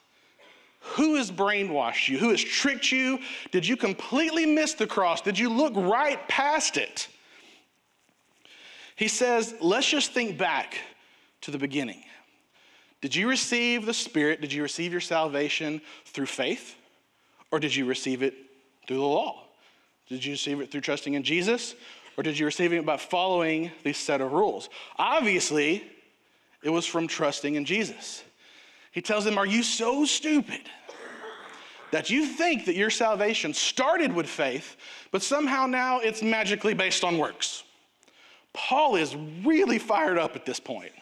Who 0.83 1.17
has 1.17 1.31
brainwashed 1.31 2.09
you? 2.09 2.19
Who 2.19 2.31
has 2.31 2.43
tricked 2.43 2.91
you? 2.93 3.21
Did 3.51 3.67
you 3.67 3.77
completely 3.77 4.47
miss 4.47 4.75
the 4.75 4.87
cross? 4.87 5.21
Did 5.21 5.39
you 5.39 5.49
look 5.49 5.73
right 5.77 6.27
past 6.29 6.77
it? 6.77 7.09
He 8.97 9.09
says, 9.09 9.55
let's 9.61 9.89
just 9.89 10.13
think 10.13 10.37
back 10.37 10.77
to 11.43 11.51
the 11.51 11.59
beginning. 11.59 12.03
Did 13.01 13.17
you 13.17 13.29
receive 13.29 13.87
the 13.87 13.95
Spirit? 13.95 14.41
Did 14.41 14.53
you 14.53 14.63
receive 14.63 14.93
your 14.93 15.01
salvation 15.01 15.81
through 16.07 16.27
faith? 16.27 16.77
Or 17.51 17.59
did 17.59 17.75
you 17.75 17.85
receive 17.85 18.23
it 18.23 18.35
through 18.87 18.99
the 18.99 19.03
law? 19.03 19.45
Did 20.09 20.25
you 20.25 20.33
receive 20.33 20.61
it 20.61 20.71
through 20.71 20.83
trusting 20.83 21.15
in 21.15 21.23
Jesus? 21.23 21.75
Or 22.17 22.23
did 22.23 22.39
you 22.39 22.45
receive 22.45 22.73
it 22.73 22.85
by 22.85 22.97
following 22.97 23.71
these 23.83 23.97
set 23.97 24.21
of 24.21 24.33
rules? 24.33 24.69
Obviously, 24.99 25.85
it 26.63 26.71
was 26.71 26.87
from 26.87 27.07
trusting 27.09 27.55
in 27.55 27.65
Jesus. 27.65 28.23
He 28.93 29.03
tells 29.03 29.25
them, 29.25 29.39
Are 29.39 29.47
you 29.47 29.63
so 29.63 30.05
stupid 30.05 30.61
that 31.91 32.09
you 32.09 32.27
think 32.27 32.67
that 32.67 32.77
your 32.77 32.91
salvation 32.91 33.53
started 33.53 34.13
with 34.13 34.27
faith, 34.27 34.77
but 35.11 35.23
somehow 35.23 35.67
now 35.67 35.99
it's 35.99 36.23
magically 36.23 36.75
based 36.75 37.03
on 37.03 37.19
works? 37.19 37.65
Paul 38.53 38.97
is 38.97 39.17
really 39.45 39.79
fired 39.79 40.19
up 40.19 40.37
at 40.37 40.47
this 40.47 40.61
point. 40.61 40.93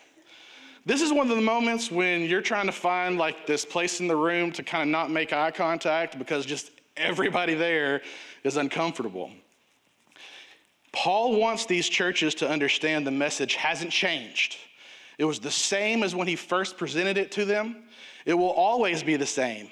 This 0.86 1.02
is 1.02 1.12
one 1.12 1.30
of 1.30 1.36
the 1.36 1.42
moments 1.42 1.90
when 1.90 2.22
you're 2.22 2.40
trying 2.40 2.66
to 2.66 2.72
find 2.72 3.18
like 3.18 3.46
this 3.46 3.64
place 3.64 4.00
in 4.00 4.08
the 4.08 4.16
room 4.16 4.50
to 4.52 4.62
kind 4.62 4.82
of 4.82 4.88
not 4.88 5.10
make 5.10 5.32
eye 5.32 5.50
contact 5.50 6.18
because 6.18 6.46
just 6.46 6.70
everybody 6.96 7.54
there 7.54 8.02
is 8.44 8.56
uncomfortable. 8.56 9.30
Paul 10.92 11.38
wants 11.38 11.66
these 11.66 11.88
churches 11.88 12.34
to 12.36 12.48
understand 12.48 13.06
the 13.06 13.10
message 13.10 13.54
hasn't 13.54 13.90
changed. 13.90 14.56
It 15.20 15.26
was 15.26 15.38
the 15.38 15.50
same 15.50 16.02
as 16.02 16.14
when 16.14 16.26
he 16.26 16.34
first 16.34 16.78
presented 16.78 17.18
it 17.18 17.30
to 17.32 17.44
them. 17.44 17.82
It 18.24 18.32
will 18.32 18.52
always 18.52 19.02
be 19.02 19.16
the 19.16 19.26
same. 19.26 19.68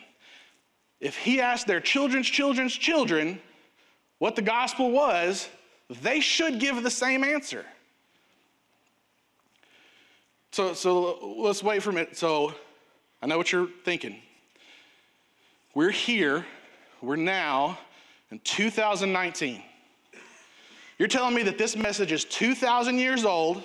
If 1.00 1.16
he 1.16 1.40
asked 1.40 1.66
their 1.66 1.80
children's 1.80 2.26
children's 2.26 2.74
children 2.74 3.40
what 4.18 4.36
the 4.36 4.42
gospel 4.42 4.90
was, 4.90 5.48
they 6.02 6.20
should 6.20 6.60
give 6.60 6.82
the 6.82 6.90
same 6.90 7.24
answer. 7.24 7.64
So, 10.50 10.74
so 10.74 11.34
let's 11.38 11.62
wait 11.62 11.82
for 11.82 11.88
a 11.90 11.94
minute. 11.94 12.18
So 12.18 12.52
I 13.22 13.26
know 13.26 13.38
what 13.38 13.50
you're 13.50 13.70
thinking. 13.86 14.16
We're 15.74 15.88
here, 15.88 16.44
we're 17.00 17.16
now 17.16 17.78
in 18.30 18.38
2019. 18.40 19.62
You're 20.98 21.08
telling 21.08 21.34
me 21.34 21.42
that 21.44 21.56
this 21.56 21.74
message 21.74 22.12
is 22.12 22.26
2,000 22.26 22.98
years 22.98 23.24
old, 23.24 23.62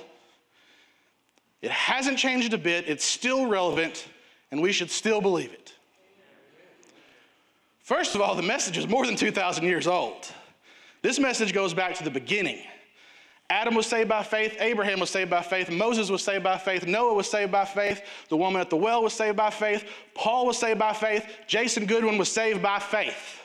it 1.63 1.71
hasn't 1.71 2.17
changed 2.17 2.53
a 2.53 2.57
bit, 2.57 2.89
it's 2.89 3.05
still 3.05 3.47
relevant, 3.47 4.09
and 4.51 4.61
we 4.61 4.73
should 4.73 4.91
still 4.91 5.21
believe 5.21 5.53
it. 5.53 5.73
First 7.79 8.15
of 8.15 8.21
all, 8.21 8.35
the 8.35 8.43
message 8.43 8.77
is 8.77 8.85
more 8.85 9.05
than 9.05 9.15
2,000 9.15 9.63
years 9.63 9.87
old. 9.87 10.29
This 11.01 11.19
message 11.19 11.53
goes 11.53 11.73
back 11.73 11.95
to 11.95 12.03
the 12.03 12.11
beginning. 12.11 12.59
Adam 13.49 13.75
was 13.75 13.87
saved 13.87 14.09
by 14.09 14.23
faith, 14.23 14.57
Abraham 14.59 14.99
was 14.99 15.09
saved 15.09 15.29
by 15.29 15.41
faith, 15.41 15.69
Moses 15.69 16.09
was 16.09 16.21
saved 16.21 16.43
by 16.43 16.57
faith, 16.57 16.85
Noah 16.85 17.13
was 17.13 17.29
saved 17.29 17.51
by 17.51 17.63
faith, 17.63 18.01
the 18.27 18.35
woman 18.35 18.59
at 18.59 18.69
the 18.69 18.75
well 18.75 19.01
was 19.01 19.13
saved 19.13 19.37
by 19.37 19.49
faith, 19.49 19.85
Paul 20.15 20.45
was 20.47 20.57
saved 20.57 20.79
by 20.79 20.91
faith, 20.91 21.25
Jason 21.47 21.85
Goodwin 21.85 22.17
was 22.17 22.29
saved 22.29 22.61
by 22.61 22.79
faith. 22.79 23.39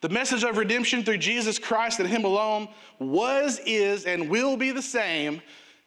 The 0.00 0.08
message 0.08 0.42
of 0.42 0.56
redemption 0.56 1.04
through 1.04 1.18
Jesus 1.18 1.60
Christ 1.60 2.00
and 2.00 2.08
Him 2.08 2.24
alone 2.24 2.68
was, 2.98 3.60
is, 3.66 4.04
and 4.04 4.28
will 4.28 4.56
be 4.56 4.72
the 4.72 4.82
same 4.82 5.40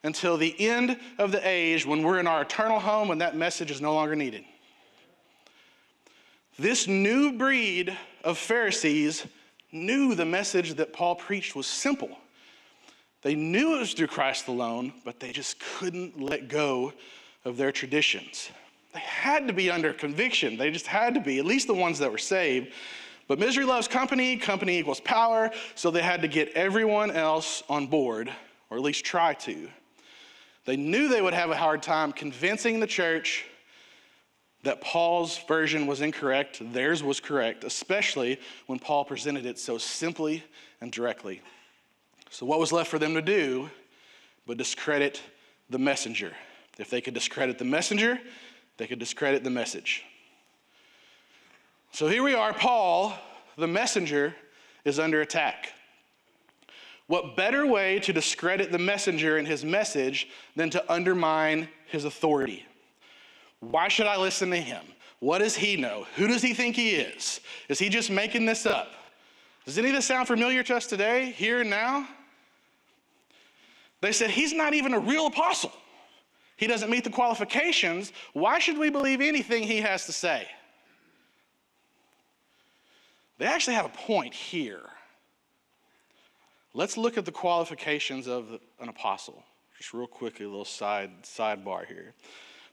until 0.07 0.37
the 0.37 0.59
end 0.59 0.97
of 1.19 1.31
the 1.31 1.47
age 1.47 1.85
when 1.85 2.01
we're 2.01 2.19
in 2.19 2.25
our 2.25 2.41
eternal 2.41 2.79
home 2.79 3.11
and 3.11 3.21
that 3.21 3.35
message 3.35 3.69
is 3.69 3.81
no 3.81 3.93
longer 3.93 4.15
needed. 4.15 4.43
This 6.57 6.87
new 6.87 7.33
breed 7.33 7.95
of 8.23 8.39
Pharisees 8.39 9.27
knew 9.71 10.15
the 10.15 10.25
message 10.25 10.73
that 10.75 10.93
Paul 10.93 11.15
preached 11.15 11.55
was 11.55 11.67
simple. 11.67 12.17
They 13.21 13.35
knew 13.35 13.75
it 13.75 13.79
was 13.79 13.93
through 13.93 14.07
Christ 14.07 14.47
alone, 14.47 14.93
but 15.05 15.19
they 15.19 15.31
just 15.31 15.59
couldn't 15.59 16.19
let 16.19 16.47
go 16.47 16.93
of 17.45 17.57
their 17.57 17.71
traditions. 17.71 18.49
They 18.93 19.01
had 19.01 19.47
to 19.47 19.53
be 19.53 19.69
under 19.69 19.93
conviction. 19.93 20.57
They 20.57 20.71
just 20.71 20.87
had 20.87 21.13
to 21.13 21.19
be, 21.19 21.37
at 21.37 21.45
least 21.45 21.67
the 21.67 21.73
ones 21.73 21.99
that 21.99 22.11
were 22.11 22.17
saved. 22.17 22.71
But 23.27 23.39
misery 23.39 23.65
loves 23.65 23.87
company, 23.87 24.37
company 24.37 24.79
equals 24.79 25.01
power, 25.01 25.51
so 25.75 25.91
they 25.91 26.01
had 26.01 26.21
to 26.21 26.27
get 26.27 26.49
everyone 26.53 27.11
else 27.11 27.61
on 27.69 27.87
board, 27.87 28.31
or 28.69 28.77
at 28.77 28.83
least 28.83 29.03
try 29.03 29.33
to. 29.33 29.67
They 30.67 30.75
knew 30.75 31.07
they 31.07 31.21
would 31.21 31.33
have 31.33 31.50
a 31.50 31.55
hard 31.55 31.81
time 31.81 32.12
convincing 32.12 32.81
the 32.81 32.88
church 32.88 33.45
that 34.63 34.81
Paul's 34.81 35.38
version 35.47 35.88
was 35.88 36.01
incorrect, 36.01 36.62
theirs 36.74 37.01
was 37.01 37.21
correct, 37.21 37.63
especially 37.63 38.38
when 38.65 38.77
Paul 38.77 39.05
presented 39.05 39.45
it 39.45 39.57
so 39.57 39.77
simply 39.77 40.43
and 40.81 40.91
directly. 40.91 41.41
So, 42.31 42.45
what 42.45 42.59
was 42.59 42.74
left 42.74 42.91
for 42.91 43.00
them 43.00 43.13
to 43.13 43.21
do 43.21 43.69
but 44.45 44.57
discredit 44.57 45.21
the 45.69 45.79
messenger? 45.79 46.33
If 46.77 46.89
they 46.89 47.00
could 47.00 47.13
discredit 47.13 47.57
the 47.59 47.65
messenger, 47.65 48.19
they 48.75 48.88
could 48.88 49.00
discredit 49.00 49.45
the 49.45 49.50
message. 49.50 50.03
So, 51.93 52.09
here 52.09 52.24
we 52.24 52.33
are, 52.33 52.51
Paul, 52.51 53.13
the 53.55 53.67
messenger, 53.67 54.36
is 54.83 55.00
under 55.00 55.21
attack. 55.21 55.71
What 57.07 57.37
better 57.37 57.65
way 57.65 57.99
to 57.99 58.13
discredit 58.13 58.71
the 58.71 58.77
messenger 58.77 59.37
and 59.37 59.47
his 59.47 59.63
message 59.63 60.27
than 60.55 60.69
to 60.71 60.91
undermine 60.91 61.69
his 61.87 62.03
authority? 62.05 62.65
Why 63.61 63.87
should 63.87 64.07
I 64.07 64.17
listen 64.17 64.49
to 64.51 64.57
him? 64.57 64.83
What 65.19 65.39
does 65.39 65.55
he 65.55 65.77
know? 65.77 66.05
Who 66.15 66.27
does 66.27 66.41
he 66.41 66.53
think 66.53 66.75
he 66.75 66.91
is? 66.91 67.39
Is 67.69 67.79
he 67.79 67.89
just 67.89 68.11
making 68.11 68.45
this 68.45 68.65
up? 68.65 68.91
Does 69.65 69.77
any 69.77 69.89
of 69.89 69.95
this 69.95 70.05
sound 70.05 70.27
familiar 70.27 70.63
to 70.63 70.75
us 70.75 70.85
today, 70.85 71.31
here 71.31 71.61
and 71.61 71.69
now? 71.69 72.07
They 74.01 74.11
said, 74.11 74.29
He's 74.29 74.53
not 74.53 74.73
even 74.73 74.93
a 74.93 74.99
real 74.99 75.27
apostle. 75.27 75.71
He 76.57 76.67
doesn't 76.67 76.89
meet 76.89 77.03
the 77.03 77.09
qualifications. 77.09 78.11
Why 78.33 78.59
should 78.59 78.77
we 78.77 78.89
believe 78.89 79.21
anything 79.21 79.63
he 79.63 79.77
has 79.81 80.05
to 80.05 80.11
say? 80.11 80.47
They 83.37 83.45
actually 83.45 83.75
have 83.75 83.85
a 83.85 83.89
point 83.89 84.33
here. 84.33 84.81
Let's 86.74 86.97
look 86.97 87.17
at 87.17 87.25
the 87.25 87.31
qualifications 87.31 88.27
of 88.27 88.59
an 88.79 88.89
apostle. 88.89 89.43
Just 89.77 89.93
real 89.93 90.07
quickly, 90.07 90.45
a 90.45 90.50
little 90.50 90.65
side 90.65 91.24
sidebar 91.24 91.86
here. 91.86 92.13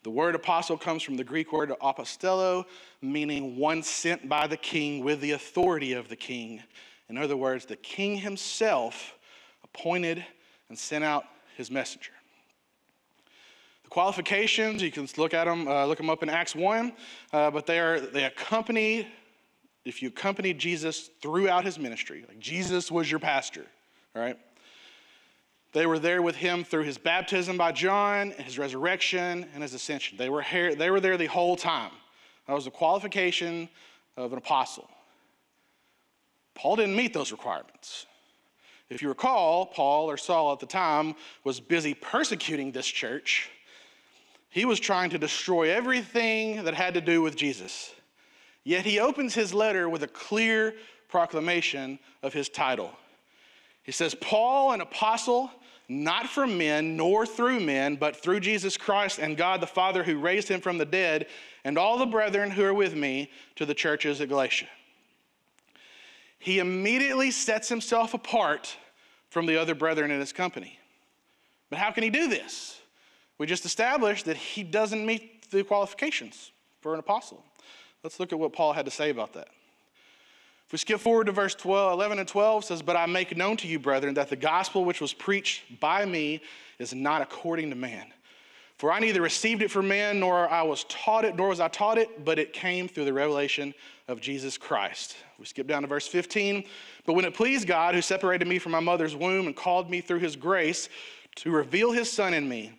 The 0.02 0.10
word 0.10 0.34
apostle 0.34 0.76
comes 0.76 1.02
from 1.02 1.16
the 1.16 1.24
Greek 1.24 1.52
word 1.52 1.72
apostello, 1.82 2.64
meaning 3.00 3.56
one 3.56 3.82
sent 3.82 4.28
by 4.28 4.46
the 4.46 4.56
king 4.56 5.02
with 5.02 5.20
the 5.20 5.30
authority 5.30 5.94
of 5.94 6.08
the 6.08 6.16
king. 6.16 6.62
In 7.08 7.16
other 7.16 7.36
words, 7.36 7.64
the 7.64 7.76
king 7.76 8.16
himself 8.16 9.14
appointed 9.62 10.24
and 10.68 10.78
sent 10.78 11.04
out 11.04 11.24
his 11.56 11.70
messenger. 11.70 12.12
The 13.84 13.88
qualifications, 13.88 14.82
you 14.82 14.90
can 14.90 15.08
look 15.16 15.32
at 15.32 15.44
them, 15.44 15.68
uh, 15.68 15.86
look 15.86 15.98
them 15.98 16.10
up 16.10 16.22
in 16.22 16.28
Acts 16.28 16.54
1, 16.54 16.92
uh, 17.32 17.50
but 17.50 17.64
they, 17.66 17.78
are, 17.78 18.00
they 18.00 18.24
accompany, 18.24 19.06
if 19.84 20.02
you 20.02 20.08
accompany 20.08 20.52
Jesus 20.52 21.10
throughout 21.22 21.64
his 21.64 21.78
ministry, 21.78 22.24
like 22.28 22.38
Jesus 22.38 22.90
was 22.90 23.10
your 23.10 23.20
pastor, 23.20 23.66
all 24.14 24.22
right? 24.22 24.38
They 25.72 25.86
were 25.86 25.98
there 25.98 26.22
with 26.22 26.36
him 26.36 26.62
through 26.62 26.84
his 26.84 26.98
baptism 26.98 27.56
by 27.56 27.72
John, 27.72 28.32
and 28.32 28.44
his 28.44 28.58
resurrection, 28.58 29.46
and 29.52 29.62
his 29.62 29.74
ascension. 29.74 30.16
They 30.16 30.30
were, 30.30 30.42
here, 30.42 30.74
they 30.74 30.90
were 30.90 31.00
there 31.00 31.16
the 31.16 31.26
whole 31.26 31.56
time. 31.56 31.90
That 32.46 32.54
was 32.54 32.66
the 32.66 32.70
qualification 32.70 33.68
of 34.16 34.32
an 34.32 34.38
apostle. 34.38 34.88
Paul 36.54 36.76
didn't 36.76 36.94
meet 36.94 37.12
those 37.12 37.32
requirements. 37.32 38.06
If 38.88 39.02
you 39.02 39.08
recall, 39.08 39.66
Paul 39.66 40.08
or 40.08 40.16
Saul 40.16 40.52
at 40.52 40.60
the 40.60 40.66
time 40.66 41.16
was 41.42 41.58
busy 41.58 41.94
persecuting 41.94 42.70
this 42.70 42.86
church. 42.86 43.50
He 44.50 44.64
was 44.64 44.78
trying 44.78 45.10
to 45.10 45.18
destroy 45.18 45.70
everything 45.70 46.62
that 46.62 46.74
had 46.74 46.94
to 46.94 47.00
do 47.00 47.20
with 47.20 47.34
Jesus. 47.34 47.92
Yet 48.62 48.84
he 48.84 49.00
opens 49.00 49.34
his 49.34 49.52
letter 49.52 49.88
with 49.88 50.04
a 50.04 50.08
clear 50.08 50.74
proclamation 51.08 51.98
of 52.22 52.32
his 52.32 52.48
title. 52.48 52.92
He 53.84 53.92
says, 53.92 54.14
Paul, 54.16 54.72
an 54.72 54.80
apostle 54.80 55.50
not 55.88 56.28
from 56.28 56.56
men, 56.56 56.96
nor 56.96 57.26
through 57.26 57.60
men, 57.60 57.96
but 57.96 58.16
through 58.16 58.40
Jesus 58.40 58.76
Christ 58.76 59.18
and 59.18 59.36
God 59.36 59.60
the 59.60 59.66
Father 59.66 60.02
who 60.02 60.18
raised 60.18 60.48
him 60.48 60.60
from 60.60 60.78
the 60.78 60.86
dead, 60.86 61.26
and 61.62 61.78
all 61.78 61.98
the 61.98 62.06
brethren 62.06 62.50
who 62.50 62.64
are 62.64 62.74
with 62.74 62.94
me 62.94 63.30
to 63.56 63.66
the 63.66 63.74
churches 63.74 64.20
at 64.20 64.28
Galatia. 64.30 64.66
He 66.38 66.58
immediately 66.58 67.30
sets 67.30 67.68
himself 67.68 68.14
apart 68.14 68.76
from 69.28 69.46
the 69.46 69.60
other 69.60 69.74
brethren 69.74 70.10
in 70.10 70.20
his 70.20 70.32
company. 70.32 70.78
But 71.70 71.78
how 71.78 71.90
can 71.90 72.02
he 72.02 72.10
do 72.10 72.28
this? 72.28 72.80
We 73.36 73.46
just 73.46 73.64
established 73.64 74.26
that 74.26 74.36
he 74.36 74.62
doesn't 74.62 75.04
meet 75.04 75.50
the 75.50 75.64
qualifications 75.64 76.52
for 76.80 76.94
an 76.94 77.00
apostle. 77.00 77.44
Let's 78.02 78.20
look 78.20 78.32
at 78.32 78.38
what 78.38 78.52
Paul 78.52 78.72
had 78.72 78.84
to 78.84 78.90
say 78.90 79.10
about 79.10 79.32
that. 79.34 79.48
We 80.74 80.78
skip 80.78 80.98
forward 80.98 81.26
to 81.26 81.32
verse 81.32 81.54
12, 81.54 81.92
11 81.92 82.18
and 82.18 82.26
12 82.26 82.64
says, 82.64 82.82
But 82.82 82.96
I 82.96 83.06
make 83.06 83.36
known 83.36 83.56
to 83.58 83.68
you, 83.68 83.78
brethren, 83.78 84.14
that 84.14 84.28
the 84.28 84.34
gospel 84.34 84.84
which 84.84 85.00
was 85.00 85.12
preached 85.12 85.78
by 85.78 86.04
me 86.04 86.42
is 86.80 86.92
not 86.92 87.22
according 87.22 87.70
to 87.70 87.76
man. 87.76 88.06
For 88.78 88.90
I 88.90 88.98
neither 88.98 89.22
received 89.22 89.62
it 89.62 89.70
from 89.70 89.86
man, 89.86 90.18
nor 90.18 90.50
I 90.50 90.62
was 90.62 90.82
taught 90.88 91.24
it, 91.24 91.36
nor 91.36 91.50
was 91.50 91.60
I 91.60 91.68
taught 91.68 91.96
it, 91.96 92.24
but 92.24 92.40
it 92.40 92.52
came 92.52 92.88
through 92.88 93.04
the 93.04 93.12
revelation 93.12 93.72
of 94.08 94.20
Jesus 94.20 94.58
Christ. 94.58 95.14
We 95.38 95.44
skip 95.44 95.68
down 95.68 95.82
to 95.82 95.86
verse 95.86 96.08
15. 96.08 96.64
But 97.06 97.12
when 97.12 97.24
it 97.24 97.34
pleased 97.34 97.68
God, 97.68 97.94
who 97.94 98.02
separated 98.02 98.48
me 98.48 98.58
from 98.58 98.72
my 98.72 98.80
mother's 98.80 99.14
womb 99.14 99.46
and 99.46 99.54
called 99.54 99.88
me 99.88 100.00
through 100.00 100.18
his 100.18 100.34
grace 100.34 100.88
to 101.36 101.52
reveal 101.52 101.92
his 101.92 102.10
son 102.10 102.34
in 102.34 102.48
me, 102.48 102.72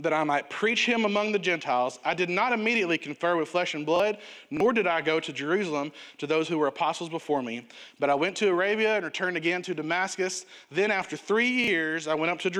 that 0.00 0.12
I 0.12 0.24
might 0.24 0.50
preach 0.50 0.86
him 0.86 1.04
among 1.04 1.32
the 1.32 1.38
Gentiles, 1.38 1.98
I 2.04 2.14
did 2.14 2.28
not 2.28 2.52
immediately 2.52 2.98
confer 2.98 3.36
with 3.36 3.48
flesh 3.48 3.74
and 3.74 3.84
blood, 3.84 4.18
nor 4.50 4.72
did 4.72 4.86
I 4.86 5.00
go 5.00 5.20
to 5.20 5.32
Jerusalem 5.32 5.92
to 6.18 6.26
those 6.26 6.48
who 6.48 6.58
were 6.58 6.66
apostles 6.66 7.10
before 7.10 7.42
me. 7.42 7.66
But 7.98 8.10
I 8.10 8.14
went 8.14 8.36
to 8.36 8.48
Arabia 8.48 8.96
and 8.96 9.04
returned 9.04 9.36
again 9.36 9.62
to 9.62 9.74
Damascus. 9.74 10.46
Then, 10.70 10.90
after 10.90 11.16
three 11.16 11.48
years, 11.48 12.08
I 12.08 12.14
went 12.14 12.30
up 12.30 12.38
to 12.40 12.50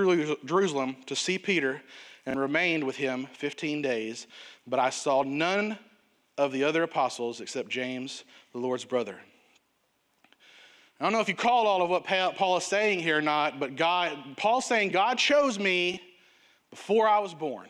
Jerusalem 0.45 0.97
to 1.07 1.17
see 1.17 1.39
Peter 1.39 1.83
and 2.27 2.39
remained 2.39 2.85
with 2.85 2.97
him 2.97 3.27
15 3.33 3.83
days. 3.83 4.27
But 4.67 4.79
I 4.79 4.91
saw 4.91 5.23
none 5.23 5.79
of 6.37 6.53
the 6.53 6.65
other 6.65 6.83
apostles 6.83 7.41
except 7.41 7.69
James, 7.69 8.25
the 8.53 8.59
Lord's 8.59 8.85
brother. 8.85 9.19
I 11.01 11.05
don't 11.05 11.13
know 11.13 11.21
if 11.21 11.29
you 11.29 11.35
call 11.35 11.69
all 11.69 11.81
of 11.81 11.91
what 11.91 12.05
Paul 12.05 12.57
is 12.57 12.65
saying 12.65 13.01
here 13.01 13.19
or 13.19 13.23
not, 13.23 13.61
but 13.61 13.77
God, 13.77 14.19
Paul's 14.37 14.65
saying, 14.65 14.91
God 14.91 15.17
chose 15.17 15.57
me 15.57 16.03
before 16.71 17.09
I 17.09 17.19
was 17.19 17.35
born. 17.35 17.69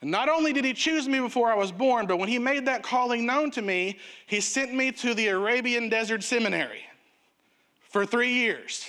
And 0.00 0.10
not 0.10 0.28
only 0.28 0.52
did 0.52 0.64
he 0.64 0.74
choose 0.74 1.08
me 1.08 1.18
before 1.18 1.50
I 1.50 1.54
was 1.54 1.72
born, 1.72 2.06
but 2.06 2.18
when 2.18 2.28
he 2.28 2.38
made 2.38 2.66
that 2.66 2.82
calling 2.82 3.24
known 3.24 3.50
to 3.52 3.62
me, 3.62 3.98
he 4.26 4.40
sent 4.40 4.74
me 4.74 4.92
to 4.92 5.14
the 5.14 5.28
Arabian 5.28 5.88
Desert 5.88 6.22
Seminary 6.22 6.82
for 7.88 8.04
three 8.04 8.32
years. 8.32 8.88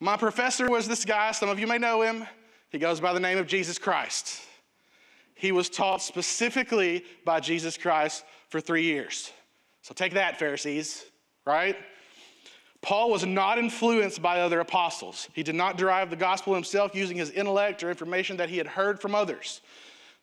My 0.00 0.16
professor 0.16 0.70
was 0.70 0.88
this 0.88 1.04
guy, 1.04 1.32
some 1.32 1.48
of 1.48 1.58
you 1.58 1.66
may 1.66 1.78
know 1.78 2.02
him. 2.02 2.26
He 2.70 2.78
goes 2.78 3.00
by 3.00 3.12
the 3.12 3.20
name 3.20 3.38
of 3.38 3.46
Jesus 3.46 3.78
Christ. 3.78 4.40
He 5.34 5.52
was 5.52 5.68
taught 5.68 6.00
specifically 6.00 7.04
by 7.24 7.40
Jesus 7.40 7.76
Christ 7.76 8.24
for 8.48 8.60
three 8.60 8.84
years. 8.84 9.30
So 9.82 9.94
take 9.94 10.14
that, 10.14 10.38
Pharisees, 10.38 11.04
right? 11.44 11.76
Paul 12.80 13.10
was 13.10 13.26
not 13.26 13.58
influenced 13.58 14.22
by 14.22 14.40
other 14.40 14.60
apostles. 14.60 15.28
He 15.32 15.42
did 15.42 15.54
not 15.54 15.76
derive 15.76 16.10
the 16.10 16.16
gospel 16.16 16.54
himself 16.54 16.94
using 16.94 17.16
his 17.16 17.30
intellect 17.30 17.82
or 17.82 17.90
information 17.90 18.36
that 18.36 18.48
he 18.48 18.56
had 18.56 18.66
heard 18.66 19.00
from 19.00 19.14
others. 19.14 19.60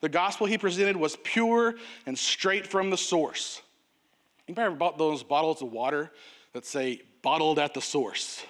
The 0.01 0.09
gospel 0.09 0.47
he 0.47 0.57
presented 0.57 0.95
was 0.95 1.17
pure 1.23 1.75
and 2.05 2.17
straight 2.17 2.65
from 2.67 2.89
the 2.89 2.97
source. 2.97 3.61
Anybody 4.47 4.67
ever 4.67 4.75
bought 4.75 4.97
those 4.97 5.23
bottles 5.23 5.61
of 5.61 5.71
water 5.71 6.11
that 6.53 6.65
say 6.65 7.01
bottled 7.21 7.59
at 7.59 7.73
the 7.73 7.81
source? 7.81 8.45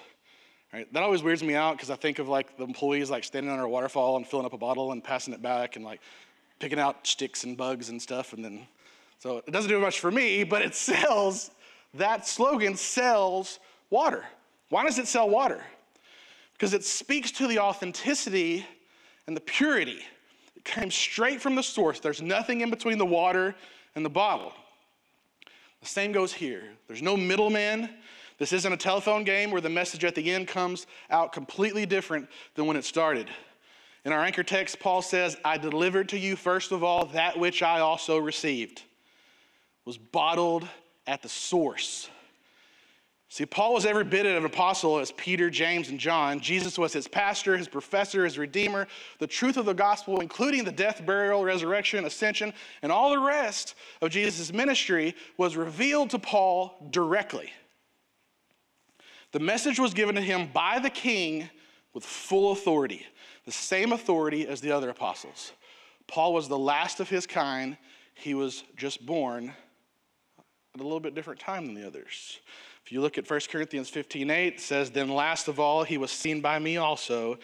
Right? 0.72 0.92
That 0.92 1.02
always 1.02 1.22
weirds 1.22 1.42
me 1.42 1.54
out 1.54 1.76
because 1.76 1.90
I 1.90 1.96
think 1.96 2.18
of 2.18 2.28
like 2.28 2.56
the 2.56 2.64
employees 2.64 3.10
like 3.10 3.24
standing 3.24 3.50
under 3.50 3.64
a 3.64 3.68
waterfall 3.68 4.16
and 4.16 4.26
filling 4.26 4.46
up 4.46 4.52
a 4.52 4.58
bottle 4.58 4.92
and 4.92 5.02
passing 5.02 5.32
it 5.32 5.40
back 5.40 5.76
and 5.76 5.84
like 5.84 6.00
picking 6.58 6.78
out 6.78 7.06
sticks 7.06 7.44
and 7.44 7.56
bugs 7.56 7.88
and 7.88 8.00
stuff 8.00 8.32
and 8.32 8.44
then 8.44 8.66
so 9.18 9.38
it 9.38 9.50
doesn't 9.50 9.70
do 9.70 9.80
much 9.80 10.00
for 10.00 10.10
me, 10.10 10.44
but 10.44 10.62
it 10.62 10.74
sells 10.74 11.50
that 11.94 12.26
slogan 12.26 12.76
sells 12.76 13.58
water. 13.90 14.24
Why 14.68 14.84
does 14.84 14.98
it 14.98 15.06
sell 15.06 15.28
water? 15.28 15.62
Because 16.52 16.74
it 16.74 16.84
speaks 16.84 17.30
to 17.32 17.46
the 17.46 17.58
authenticity 17.58 18.64
and 19.26 19.36
the 19.36 19.40
purity. 19.40 20.00
It 20.56 20.64
came 20.64 20.90
straight 20.90 21.40
from 21.40 21.54
the 21.54 21.62
source. 21.62 22.00
There's 22.00 22.22
nothing 22.22 22.62
in 22.62 22.70
between 22.70 22.98
the 22.98 23.06
water 23.06 23.54
and 23.94 24.04
the 24.04 24.10
bottle. 24.10 24.52
The 25.80 25.86
same 25.86 26.12
goes 26.12 26.32
here. 26.32 26.64
There's 26.88 27.02
no 27.02 27.16
middleman. 27.16 27.90
This 28.38 28.52
isn't 28.52 28.72
a 28.72 28.76
telephone 28.76 29.24
game 29.24 29.50
where 29.50 29.60
the 29.60 29.70
message 29.70 30.04
at 30.04 30.14
the 30.14 30.30
end 30.30 30.48
comes 30.48 30.86
out 31.10 31.32
completely 31.32 31.86
different 31.86 32.28
than 32.54 32.66
when 32.66 32.76
it 32.76 32.84
started. 32.84 33.28
In 34.04 34.12
our 34.12 34.24
anchor 34.24 34.42
text, 34.42 34.78
Paul 34.78 35.02
says, 35.02 35.36
I 35.44 35.58
delivered 35.58 36.10
to 36.10 36.18
you 36.18 36.36
first 36.36 36.70
of 36.70 36.84
all 36.84 37.06
that 37.06 37.38
which 37.38 37.62
I 37.62 37.80
also 37.80 38.18
received, 38.18 38.82
was 39.84 39.98
bottled 39.98 40.68
at 41.06 41.22
the 41.22 41.28
source. 41.28 42.08
See, 43.28 43.44
Paul 43.44 43.74
was 43.74 43.84
every 43.84 44.04
bit 44.04 44.24
of 44.24 44.36
an 44.36 44.44
apostle 44.44 44.98
as 44.98 45.10
Peter, 45.12 45.50
James, 45.50 45.88
and 45.88 45.98
John. 45.98 46.38
Jesus 46.38 46.78
was 46.78 46.92
his 46.92 47.08
pastor, 47.08 47.56
his 47.56 47.66
professor, 47.66 48.24
his 48.24 48.38
redeemer. 48.38 48.86
The 49.18 49.26
truth 49.26 49.56
of 49.56 49.66
the 49.66 49.74
gospel, 49.74 50.20
including 50.20 50.64
the 50.64 50.72
death, 50.72 51.04
burial, 51.04 51.42
resurrection, 51.42 52.04
ascension, 52.04 52.54
and 52.82 52.92
all 52.92 53.10
the 53.10 53.18
rest 53.18 53.74
of 54.00 54.10
Jesus' 54.10 54.52
ministry, 54.52 55.14
was 55.36 55.56
revealed 55.56 56.10
to 56.10 56.20
Paul 56.20 56.88
directly. 56.90 57.50
The 59.32 59.40
message 59.40 59.80
was 59.80 59.92
given 59.92 60.14
to 60.14 60.20
him 60.20 60.48
by 60.52 60.78
the 60.78 60.88
king 60.88 61.50
with 61.94 62.04
full 62.04 62.52
authority, 62.52 63.04
the 63.44 63.52
same 63.52 63.92
authority 63.92 64.46
as 64.46 64.60
the 64.60 64.70
other 64.70 64.88
apostles. 64.88 65.52
Paul 66.06 66.32
was 66.32 66.46
the 66.46 66.58
last 66.58 67.00
of 67.00 67.08
his 67.08 67.26
kind. 67.26 67.76
He 68.14 68.34
was 68.34 68.62
just 68.76 69.04
born 69.04 69.52
at 70.74 70.80
a 70.80 70.84
little 70.84 71.00
bit 71.00 71.14
different 71.14 71.40
time 71.40 71.66
than 71.66 71.74
the 71.74 71.86
others. 71.86 72.38
If 72.86 72.92
you 72.92 73.00
look 73.00 73.18
at 73.18 73.28
1 73.28 73.40
Corinthians 73.50 73.88
15 73.88 74.30
8, 74.30 74.46
it 74.46 74.60
says, 74.60 74.92
Then 74.92 75.08
last 75.08 75.48
of 75.48 75.58
all, 75.58 75.82
he 75.82 75.98
was 75.98 76.12
seen 76.12 76.40
by 76.40 76.60
me 76.60 76.76
also, 76.76 77.36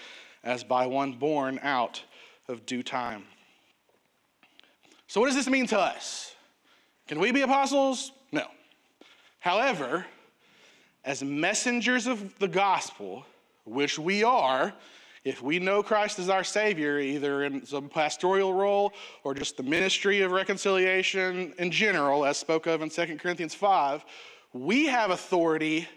as 0.45 0.63
by 0.63 0.87
one 0.87 1.15
born 1.15 1.59
out 1.65 2.01
of 2.47 2.65
due 2.65 2.85
time. 2.85 3.25
So, 5.09 5.21
what 5.21 5.27
does 5.27 5.35
this 5.35 5.49
mean 5.49 5.67
to 5.67 5.81
us? 5.81 6.37
Can 7.09 7.19
we 7.19 7.33
be 7.33 7.41
apostles? 7.41 8.13
No. 8.31 8.45
However, 9.41 10.07
as 11.05 11.25
messengers 11.25 12.07
of 12.07 12.39
the 12.39 12.47
gospel, 12.47 13.27
which 13.65 13.99
we 13.99 14.23
are, 14.23 14.73
if 15.25 15.43
we 15.43 15.59
know 15.59 15.83
Christ 15.83 16.21
as 16.21 16.29
our 16.29 16.45
Savior, 16.45 17.01
either 17.01 17.43
in 17.43 17.67
some 17.67 17.89
pastoral 17.89 18.55
role 18.55 18.93
or 19.25 19.35
just 19.35 19.57
the 19.57 19.65
ministry 19.65 20.23
of 20.23 20.31
reconciliation 20.31 21.53
in 21.59 21.73
general, 21.73 22.25
as 22.25 22.37
spoke 22.37 22.69
of 22.69 22.81
in 22.81 22.91
2 22.91 23.19
Corinthians 23.19 23.57
5, 23.57 24.05
We 24.53 24.87
have 24.87 25.11
authority 25.11 25.89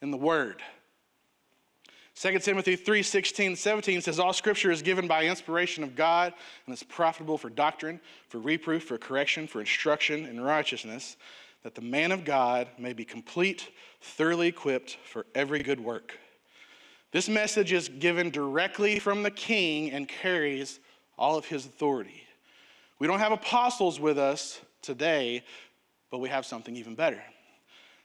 in 0.00 0.10
the 0.10 0.16
Word. 0.16 0.62
2 2.14 2.38
Timothy 2.40 2.76
3 2.76 3.02
16, 3.02 3.56
17 3.56 4.00
says, 4.02 4.18
All 4.18 4.32
scripture 4.32 4.70
is 4.70 4.82
given 4.82 5.08
by 5.08 5.24
inspiration 5.24 5.82
of 5.82 5.96
God 5.96 6.34
and 6.66 6.72
is 6.72 6.82
profitable 6.82 7.38
for 7.38 7.50
doctrine, 7.50 8.00
for 8.28 8.38
reproof, 8.38 8.84
for 8.84 8.98
correction, 8.98 9.46
for 9.46 9.60
instruction 9.60 10.26
in 10.26 10.40
righteousness, 10.40 11.16
that 11.62 11.74
the 11.74 11.80
man 11.80 12.12
of 12.12 12.24
God 12.24 12.68
may 12.78 12.92
be 12.92 13.04
complete, 13.04 13.70
thoroughly 14.00 14.48
equipped 14.48 14.98
for 15.04 15.26
every 15.34 15.62
good 15.62 15.80
work. 15.80 16.18
This 17.12 17.28
message 17.28 17.72
is 17.72 17.88
given 17.88 18.30
directly 18.30 18.98
from 18.98 19.22
the 19.22 19.30
king 19.30 19.90
and 19.90 20.08
carries 20.08 20.80
all 21.18 21.36
of 21.36 21.46
his 21.46 21.66
authority. 21.66 22.22
We 22.98 23.06
don't 23.06 23.18
have 23.18 23.32
apostles 23.32 24.00
with 24.00 24.18
us 24.18 24.60
today, 24.80 25.42
but 26.10 26.18
we 26.18 26.28
have 26.28 26.46
something 26.46 26.76
even 26.76 26.94
better. 26.94 27.22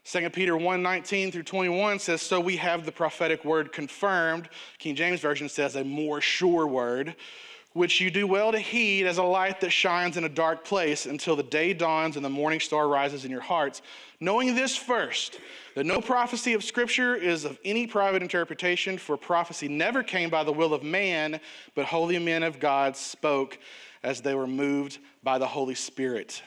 2 0.10 0.30
Peter 0.30 0.56
1 0.56 0.82
19 0.82 1.34
through 1.34 1.44
21 1.44 2.00
says, 2.00 2.22
So 2.22 2.40
we 2.40 2.56
have 2.56 2.86
the 2.86 2.94
prophetic 2.94 3.44
word 3.44 3.74
confirmed. 3.74 4.48
King 4.78 4.96
James 4.96 5.20
Version 5.20 5.50
says, 5.50 5.76
a 5.76 5.84
more 5.84 6.22
sure 6.22 6.66
word, 6.66 7.14
which 7.74 8.00
you 8.00 8.10
do 8.10 8.26
well 8.26 8.54
to 8.54 8.60
heed 8.60 9.06
as 9.06 9.18
a 9.18 9.24
light 9.24 9.60
that 9.60 9.72
shines 9.72 10.16
in 10.16 10.24
a 10.24 10.30
dark 10.30 10.64
place 10.64 11.08
until 11.08 11.36
the 11.36 11.44
day 11.44 11.74
dawns 11.74 12.16
and 12.16 12.24
the 12.24 12.30
morning 12.30 12.62
star 12.62 12.88
rises 12.88 13.26
in 13.26 13.32
your 13.32 13.42
hearts. 13.42 13.82
Knowing 14.22 14.56
this 14.56 14.78
first, 14.78 15.42
that 15.76 15.86
no 15.86 16.00
prophecy 16.00 16.54
of 16.54 16.64
Scripture 16.64 17.14
is 17.14 17.44
of 17.44 17.60
any 17.66 17.86
private 17.86 18.22
interpretation, 18.22 18.98
for 18.98 19.18
prophecy 19.18 19.68
never 19.68 20.04
came 20.04 20.30
by 20.30 20.46
the 20.46 20.54
will 20.54 20.74
of 20.74 20.84
man, 20.84 21.38
but 21.76 21.84
holy 21.86 22.18
men 22.18 22.44
of 22.44 22.62
God 22.62 22.96
spoke 22.96 23.60
as 24.04 24.22
they 24.22 24.36
were 24.36 24.48
moved 24.48 25.00
by 25.22 25.38
the 25.38 25.48
Holy 25.48 25.76
Spirit. 25.76 26.42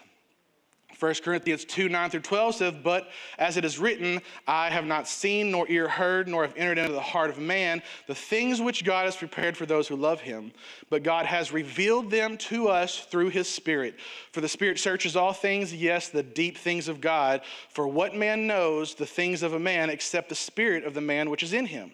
1 1.00 1.14
Corinthians 1.24 1.64
2 1.64 1.88
9 1.88 2.10
through 2.10 2.20
12 2.20 2.54
says, 2.54 2.74
But 2.84 3.08
as 3.38 3.56
it 3.56 3.64
is 3.64 3.78
written, 3.78 4.20
Eye 4.46 4.68
have 4.68 4.84
not 4.84 5.08
seen, 5.08 5.50
nor 5.50 5.66
ear 5.70 5.88
heard, 5.88 6.28
nor 6.28 6.42
have 6.42 6.54
entered 6.56 6.76
into 6.76 6.92
the 6.92 7.00
heart 7.00 7.30
of 7.30 7.38
man 7.38 7.82
the 8.06 8.14
things 8.14 8.60
which 8.60 8.84
God 8.84 9.06
has 9.06 9.16
prepared 9.16 9.56
for 9.56 9.64
those 9.64 9.88
who 9.88 9.96
love 9.96 10.20
him. 10.20 10.52
But 10.90 11.02
God 11.02 11.24
has 11.24 11.52
revealed 11.52 12.10
them 12.10 12.36
to 12.36 12.68
us 12.68 13.00
through 13.00 13.30
his 13.30 13.48
Spirit. 13.48 13.98
For 14.32 14.42
the 14.42 14.48
Spirit 14.48 14.78
searches 14.78 15.16
all 15.16 15.32
things, 15.32 15.74
yes, 15.74 16.10
the 16.10 16.22
deep 16.22 16.58
things 16.58 16.86
of 16.86 17.00
God. 17.00 17.40
For 17.70 17.88
what 17.88 18.14
man 18.14 18.46
knows 18.46 18.94
the 18.94 19.06
things 19.06 19.42
of 19.42 19.54
a 19.54 19.58
man 19.58 19.88
except 19.88 20.28
the 20.28 20.34
Spirit 20.34 20.84
of 20.84 20.92
the 20.92 21.00
man 21.00 21.30
which 21.30 21.42
is 21.42 21.54
in 21.54 21.64
him? 21.64 21.92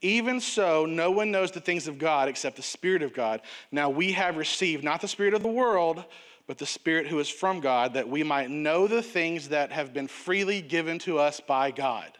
Even 0.00 0.40
so, 0.40 0.84
no 0.84 1.12
one 1.12 1.30
knows 1.30 1.52
the 1.52 1.60
things 1.60 1.86
of 1.86 1.96
God 1.96 2.28
except 2.28 2.56
the 2.56 2.62
Spirit 2.62 3.02
of 3.02 3.14
God. 3.14 3.40
Now 3.70 3.88
we 3.88 4.10
have 4.12 4.36
received 4.36 4.82
not 4.82 5.00
the 5.00 5.06
Spirit 5.06 5.32
of 5.32 5.44
the 5.44 5.48
world 5.48 6.04
but 6.46 6.58
the 6.58 6.66
Spirit 6.66 7.06
who 7.06 7.18
is 7.18 7.28
from 7.28 7.60
God, 7.60 7.94
that 7.94 8.08
we 8.08 8.22
might 8.22 8.50
know 8.50 8.86
the 8.86 9.02
things 9.02 9.48
that 9.48 9.72
have 9.72 9.92
been 9.92 10.08
freely 10.08 10.60
given 10.60 10.98
to 11.00 11.18
us 11.18 11.40
by 11.40 11.70
God. 11.70 12.10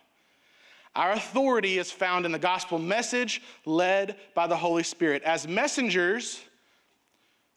Our 0.95 1.13
authority 1.13 1.79
is 1.79 1.91
found 1.91 2.27
in 2.27 2.33
the 2.33 2.39
gospel 2.39 2.79
message 2.79 3.43
led 3.65 4.17
by 4.35 4.47
the 4.47 4.57
Holy 4.57 4.83
Spirit. 4.83 5.23
As 5.23 5.49
messengers, 5.49 6.41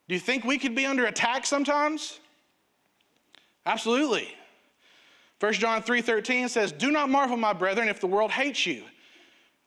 do 0.08 0.16
you 0.16 0.22
think 0.22 0.44
we 0.44 0.58
could 0.58 0.76
be 0.76 0.86
under 0.86 1.06
attack 1.06 1.46
sometimes? 1.46 2.20
Absolutely. 3.66 4.28
1 5.40 5.54
John 5.54 5.84
3:13 5.84 6.48
says, 6.48 6.72
"Do 6.72 6.92
not 6.92 7.10
marvel, 7.10 7.36
my 7.36 7.52
brethren, 7.52 7.90
if 7.90 8.00
the 8.00 8.08
world 8.08 8.32
hates 8.32 8.66
you." 8.66 8.84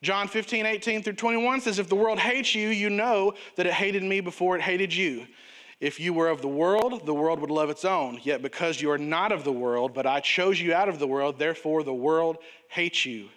John 0.01 0.29
15, 0.29 0.65
18 0.65 1.03
through 1.03 1.15
21 1.15 1.61
says, 1.61 1.79
If 1.79 1.89
the 1.89 1.97
world 1.97 2.19
hates 2.19 2.55
you, 2.55 2.69
you 2.69 2.89
know 2.89 3.35
that 3.57 3.67
it 3.67 3.73
hated 3.73 4.03
me 4.03 4.21
before 4.21 4.55
it 4.55 4.63
hated 4.63 4.95
you. 4.95 5.27
If 5.81 6.01
you 6.01 6.13
were 6.13 6.29
of 6.29 6.43
the 6.43 6.49
world, 6.49 7.07
the 7.07 7.15
world 7.15 7.41
would 7.41 7.51
love 7.51 7.71
its 7.71 7.85
own. 7.85 8.19
Yet 8.23 8.43
because 8.43 8.81
you 8.81 8.91
are 8.91 8.99
not 8.99 9.31
of 9.31 9.45
the 9.45 9.53
world, 9.53 9.95
but 9.95 10.07
I 10.07 10.21
chose 10.21 10.61
you 10.61 10.75
out 10.75 10.89
of 10.89 10.99
the 10.99 11.07
world, 11.07 11.39
therefore 11.39 11.85
the 11.85 11.95
world 11.95 12.39
hates 12.69 13.07
you. 13.07 13.29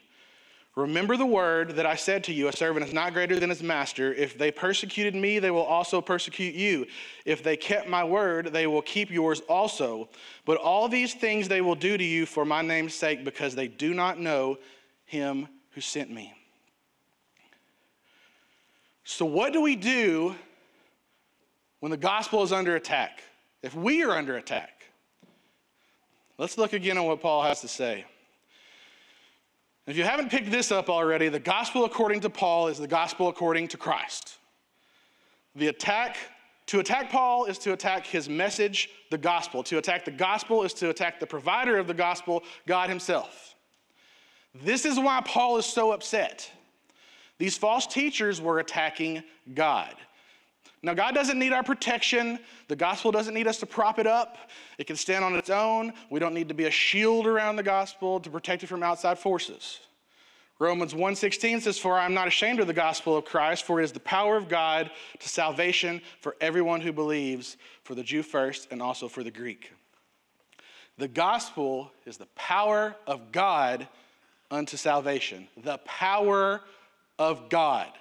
Remember 0.76 1.18
the 1.18 1.26
word 1.26 1.72
that 1.76 1.86
I 1.86 1.96
said 1.96 2.24
to 2.26 2.34
you 2.34 2.48
a 2.48 2.54
servant 2.54 2.86
is 2.86 2.94
not 2.94 3.14
greater 3.14 3.38
than 3.38 3.50
his 3.50 3.62
master. 3.62 4.14
If 4.14 4.38
they 4.38 4.52
persecuted 4.52 5.14
me, 5.14 5.38
they 5.38 5.52
will 5.52 5.66
also 5.66 6.00
persecute 6.00 6.56
you. 6.56 6.88
If 7.26 7.44
they 7.44 7.58
kept 7.58 7.90
my 7.90 8.06
word, 8.06 8.48
they 8.48 8.68
will 8.68 8.82
keep 8.82 9.12
yours 9.12 9.42
also. 9.50 10.08
But 10.46 10.58
all 10.58 10.88
these 10.88 11.14
things 11.14 11.50
they 11.50 11.60
will 11.60 11.76
do 11.76 11.98
to 11.98 12.04
you 12.04 12.26
for 12.26 12.46
my 12.46 12.62
name's 12.62 12.94
sake, 12.94 13.26
because 13.26 13.54
they 13.54 13.68
do 13.68 13.94
not 13.94 14.18
know 14.18 14.58
him 15.06 15.50
who 15.72 15.82
sent 15.82 16.10
me. 16.10 16.34
So, 19.04 19.26
what 19.26 19.52
do 19.52 19.62
we 19.62 19.76
do 19.76 20.36
when 21.82 21.90
the 21.90 21.98
gospel 21.98 22.42
is 22.44 22.54
under 22.54 22.76
attack, 22.76 23.24
if 23.62 23.76
we 23.76 24.04
are 24.04 24.12
under 24.12 24.38
attack, 24.38 24.86
let's 26.38 26.58
look 26.58 26.74
again 26.74 26.98
at 26.98 27.04
what 27.04 27.20
Paul 27.20 27.44
has 27.44 27.60
to 27.62 27.68
say. 27.68 28.06
If 29.88 29.98
you 29.98 30.04
haven't 30.04 30.30
picked 30.30 30.52
this 30.52 30.72
up 30.72 30.90
already, 30.90 31.28
the 31.28 31.40
gospel 31.40 31.84
according 31.84 32.22
to 32.22 32.30
Paul 32.30 32.68
is 32.68 32.78
the 32.78 32.88
gospel 32.88 33.28
according 33.28 33.68
to 33.70 33.78
Christ. 33.78 34.38
The 35.56 35.68
attack, 35.68 36.18
to 36.68 36.80
attack 36.80 37.10
Paul 37.10 37.46
is 37.46 37.58
to 37.60 37.74
attack 37.74 38.06
his 38.06 38.30
message, 38.30 38.90
the 39.10 39.18
gospel. 39.18 39.64
To 39.64 39.80
attack 39.80 40.06
the 40.06 40.12
gospel 40.12 40.64
is 40.64 40.74
to 40.76 40.92
attack 40.92 41.20
the 41.20 41.28
provider 41.28 41.78
of 41.78 41.88
the 41.88 41.96
gospel, 41.96 42.44
God 42.68 42.90
himself. 42.90 43.56
This 44.54 44.86
is 44.86 45.00
why 45.00 45.22
Paul 45.26 45.58
is 45.58 45.66
so 45.66 45.92
upset. 45.92 46.50
These 47.40 47.58
false 47.58 47.88
teachers 47.88 48.40
were 48.40 48.60
attacking 48.60 49.24
God. 49.56 49.96
Now, 50.84 50.96
God 50.96 51.14
doesn't 51.14 51.38
need 51.38 51.54
our 51.54 51.62
protection. 51.62 52.40
The 52.68 52.76
gospel 52.76 53.12
doesn't 53.12 53.36
need 53.36 53.48
us 53.48 53.60
to 53.60 53.68
prop 53.68 54.00
it 54.00 54.08
up. 54.08 54.38
It 54.80 54.88
can 54.88 54.96
stand 54.96 55.24
on 55.24 55.36
its 55.36 55.52
own. 55.52 55.94
We 56.10 56.20
don't 56.20 56.34
need 56.34 56.48
to 56.48 56.56
be 56.56 56.66
a 56.66 56.72
shield 56.72 57.28
around 57.28 57.58
the 57.58 57.64
gospel 57.64 58.20
to 58.20 58.30
protect 58.30 58.64
it 58.64 58.68
from 58.68 58.82
outside 58.82 59.20
forces. 59.20 59.80
Romans 60.58 60.94
1:16 60.94 61.62
says, 61.62 61.80
"For 61.80 61.98
I 61.98 62.06
am 62.06 62.14
not 62.14 62.28
ashamed 62.28 62.60
of 62.60 62.68
the 62.68 62.74
gospel 62.74 63.18
of 63.18 63.26
Christ, 63.26 63.64
for 63.64 63.80
it 63.80 63.84
is 63.84 63.92
the 63.92 64.00
power 64.00 64.38
of 64.38 64.48
God 64.48 64.92
to 65.20 65.30
salvation 65.30 66.02
for 66.20 66.36
everyone 66.40 66.82
who 66.82 66.92
believes, 66.92 67.58
for 67.84 67.96
the 67.96 68.04
Jew 68.04 68.22
first 68.22 68.68
and 68.72 68.82
also 68.82 69.08
for 69.08 69.24
the 69.24 69.32
Greek." 69.32 69.72
The 70.98 71.08
gospel 71.08 71.92
is 72.06 72.18
the 72.18 72.28
power 72.36 72.96
of 73.08 73.32
God 73.32 73.88
unto 74.52 74.78
salvation. 74.78 75.48
The 75.58 75.80
power 75.80 76.62
of 77.18 77.50
God. 77.50 77.92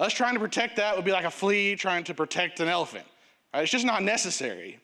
Us 0.00 0.12
trying 0.12 0.34
to 0.34 0.40
protect 0.40 0.76
that 0.76 0.96
would 0.96 1.04
be 1.04 1.12
like 1.12 1.24
a 1.24 1.30
flea 1.30 1.76
trying 1.76 2.04
to 2.04 2.14
protect 2.14 2.60
an 2.60 2.68
elephant. 2.68 3.06
Right? 3.52 3.62
It's 3.62 3.72
just 3.72 3.86
not 3.86 4.02
necessary. 4.02 4.80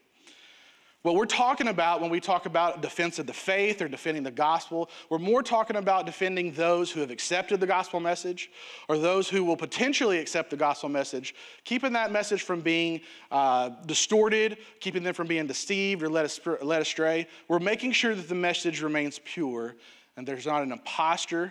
What 1.03 1.15
we're 1.15 1.25
talking 1.25 1.69
about 1.69 2.03
when 2.03 2.11
we 2.11 2.21
talk 2.21 2.45
about 2.45 2.83
defense 2.83 3.19
of 3.19 3.27
the 3.27 3.33
faith 3.33 3.81
or 3.81 3.89
defending 3.89 4.23
the 4.23 4.31
gospel, 4.31 4.91
we're 5.09 5.19
more 5.19 5.43
talking 5.43 5.77
about 5.77 6.05
defending 6.05 6.53
those 6.53 6.91
who 6.91 7.01
have 7.01 7.11
accepted 7.11 7.59
the 7.59 7.67
gospel 7.67 8.01
message 8.01 8.51
or 8.87 8.99
those 8.99 9.27
who 9.27 9.43
will 9.43 9.57
potentially 9.57 10.19
accept 10.19 10.51
the 10.51 10.59
gospel 10.59 10.91
message, 10.91 11.35
keeping 11.65 11.95
that 11.95 12.13
message 12.13 12.43
from 12.43 12.61
being 12.61 13.01
uh, 13.31 13.71
distorted, 13.87 14.59
keeping 14.81 15.03
them 15.03 15.15
from 15.15 15.27
being 15.27 15.47
deceived 15.47 16.03
or 16.03 16.11
led, 16.11 16.27
astray. 16.27 17.27
We're 17.49 17.61
making 17.61 17.93
sure 17.93 18.15
that 18.15 18.29
the 18.29 18.35
message 18.35 18.83
remains 18.83 19.21
pure 19.25 19.77
and 20.19 20.29
there's 20.29 20.45
not 20.45 20.63
an 20.63 20.71
impostor 20.71 21.51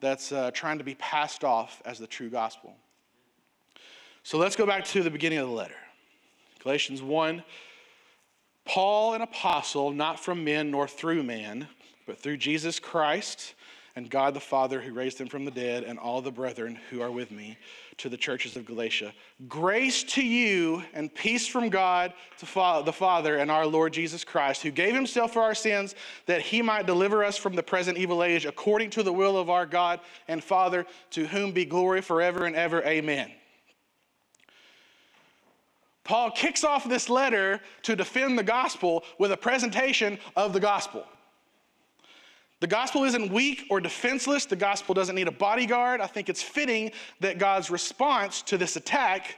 that's 0.00 0.32
uh, 0.32 0.50
trying 0.50 0.78
to 0.78 0.84
be 0.84 0.96
passed 0.96 1.44
off 1.44 1.80
as 1.84 2.00
the 2.00 2.06
true 2.08 2.30
gospel. 2.30 2.76
So 4.22 4.38
let's 4.38 4.56
go 4.56 4.66
back 4.66 4.84
to 4.86 5.02
the 5.02 5.10
beginning 5.10 5.38
of 5.38 5.48
the 5.48 5.54
letter. 5.54 5.74
Galatians 6.62 7.02
1 7.02 7.42
Paul, 8.64 9.14
an 9.14 9.22
apostle, 9.22 9.92
not 9.92 10.20
from 10.20 10.44
men 10.44 10.70
nor 10.70 10.86
through 10.86 11.22
man, 11.22 11.68
but 12.06 12.18
through 12.18 12.36
Jesus 12.36 12.78
Christ 12.78 13.54
and 13.96 14.08
God 14.08 14.32
the 14.32 14.40
Father 14.40 14.80
who 14.80 14.92
raised 14.92 15.20
him 15.20 15.26
from 15.26 15.44
the 15.44 15.50
dead, 15.50 15.82
and 15.82 15.98
all 15.98 16.20
the 16.20 16.30
brethren 16.30 16.78
who 16.88 17.00
are 17.00 17.10
with 17.10 17.32
me, 17.32 17.58
to 17.96 18.08
the 18.08 18.16
churches 18.16 18.56
of 18.56 18.64
Galatia. 18.64 19.12
Grace 19.48 20.04
to 20.04 20.22
you 20.22 20.84
and 20.94 21.12
peace 21.12 21.48
from 21.48 21.68
God 21.68 22.12
the 22.38 22.46
Father 22.46 23.38
and 23.38 23.50
our 23.50 23.66
Lord 23.66 23.92
Jesus 23.92 24.22
Christ, 24.22 24.62
who 24.62 24.70
gave 24.70 24.94
himself 24.94 25.32
for 25.32 25.42
our 25.42 25.54
sins 25.54 25.96
that 26.26 26.42
he 26.42 26.62
might 26.62 26.86
deliver 26.86 27.24
us 27.24 27.36
from 27.36 27.56
the 27.56 27.62
present 27.62 27.98
evil 27.98 28.22
age, 28.22 28.44
according 28.44 28.90
to 28.90 29.02
the 29.02 29.12
will 29.12 29.36
of 29.36 29.50
our 29.50 29.66
God 29.66 29.98
and 30.28 30.44
Father, 30.44 30.86
to 31.10 31.26
whom 31.26 31.50
be 31.50 31.64
glory 31.64 32.00
forever 32.00 32.44
and 32.46 32.54
ever. 32.54 32.84
Amen. 32.84 33.32
Paul 36.08 36.30
kicks 36.30 36.64
off 36.64 36.88
this 36.88 37.10
letter 37.10 37.60
to 37.82 37.94
defend 37.94 38.38
the 38.38 38.42
gospel 38.42 39.04
with 39.18 39.30
a 39.30 39.36
presentation 39.36 40.18
of 40.36 40.54
the 40.54 40.58
gospel. 40.58 41.04
The 42.60 42.66
gospel 42.66 43.04
isn't 43.04 43.30
weak 43.30 43.66
or 43.68 43.78
defenseless. 43.78 44.46
The 44.46 44.56
gospel 44.56 44.94
doesn't 44.94 45.14
need 45.14 45.28
a 45.28 45.32
bodyguard. 45.32 46.00
I 46.00 46.06
think 46.06 46.30
it's 46.30 46.42
fitting 46.42 46.92
that 47.20 47.38
God's 47.38 47.70
response 47.70 48.40
to 48.42 48.56
this 48.56 48.76
attack 48.76 49.36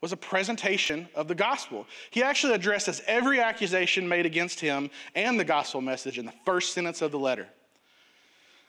was 0.00 0.10
a 0.10 0.16
presentation 0.16 1.08
of 1.14 1.28
the 1.28 1.34
gospel. 1.34 1.86
He 2.10 2.24
actually 2.24 2.54
addresses 2.54 3.00
every 3.06 3.38
accusation 3.40 4.08
made 4.08 4.26
against 4.26 4.58
him 4.58 4.90
and 5.14 5.38
the 5.38 5.44
gospel 5.44 5.80
message 5.80 6.18
in 6.18 6.26
the 6.26 6.34
first 6.44 6.72
sentence 6.72 7.02
of 7.02 7.12
the 7.12 7.20
letter. 7.20 7.46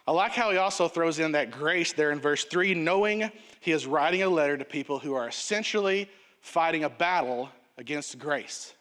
I 0.07 0.11
like 0.11 0.33
how 0.33 0.51
he 0.51 0.57
also 0.57 0.87
throws 0.87 1.17
in 1.17 1.31
that 1.31 1.49
grace 1.49 1.91
there 1.91 2.11
in 2.11 2.19
verse 2.19 2.43
3, 2.45 2.75
knowing 2.75 3.31
he 3.61 3.71
is 3.71 3.87
writing 3.87 4.21
a 4.21 4.29
letter 4.29 4.57
to 4.57 4.65
people 4.65 4.99
who 4.99 5.15
are 5.15 5.27
essentially 5.27 6.07
fighting 6.41 6.83
a 6.83 6.89
battle 6.89 7.49
against 7.77 8.19
grace. 8.19 8.73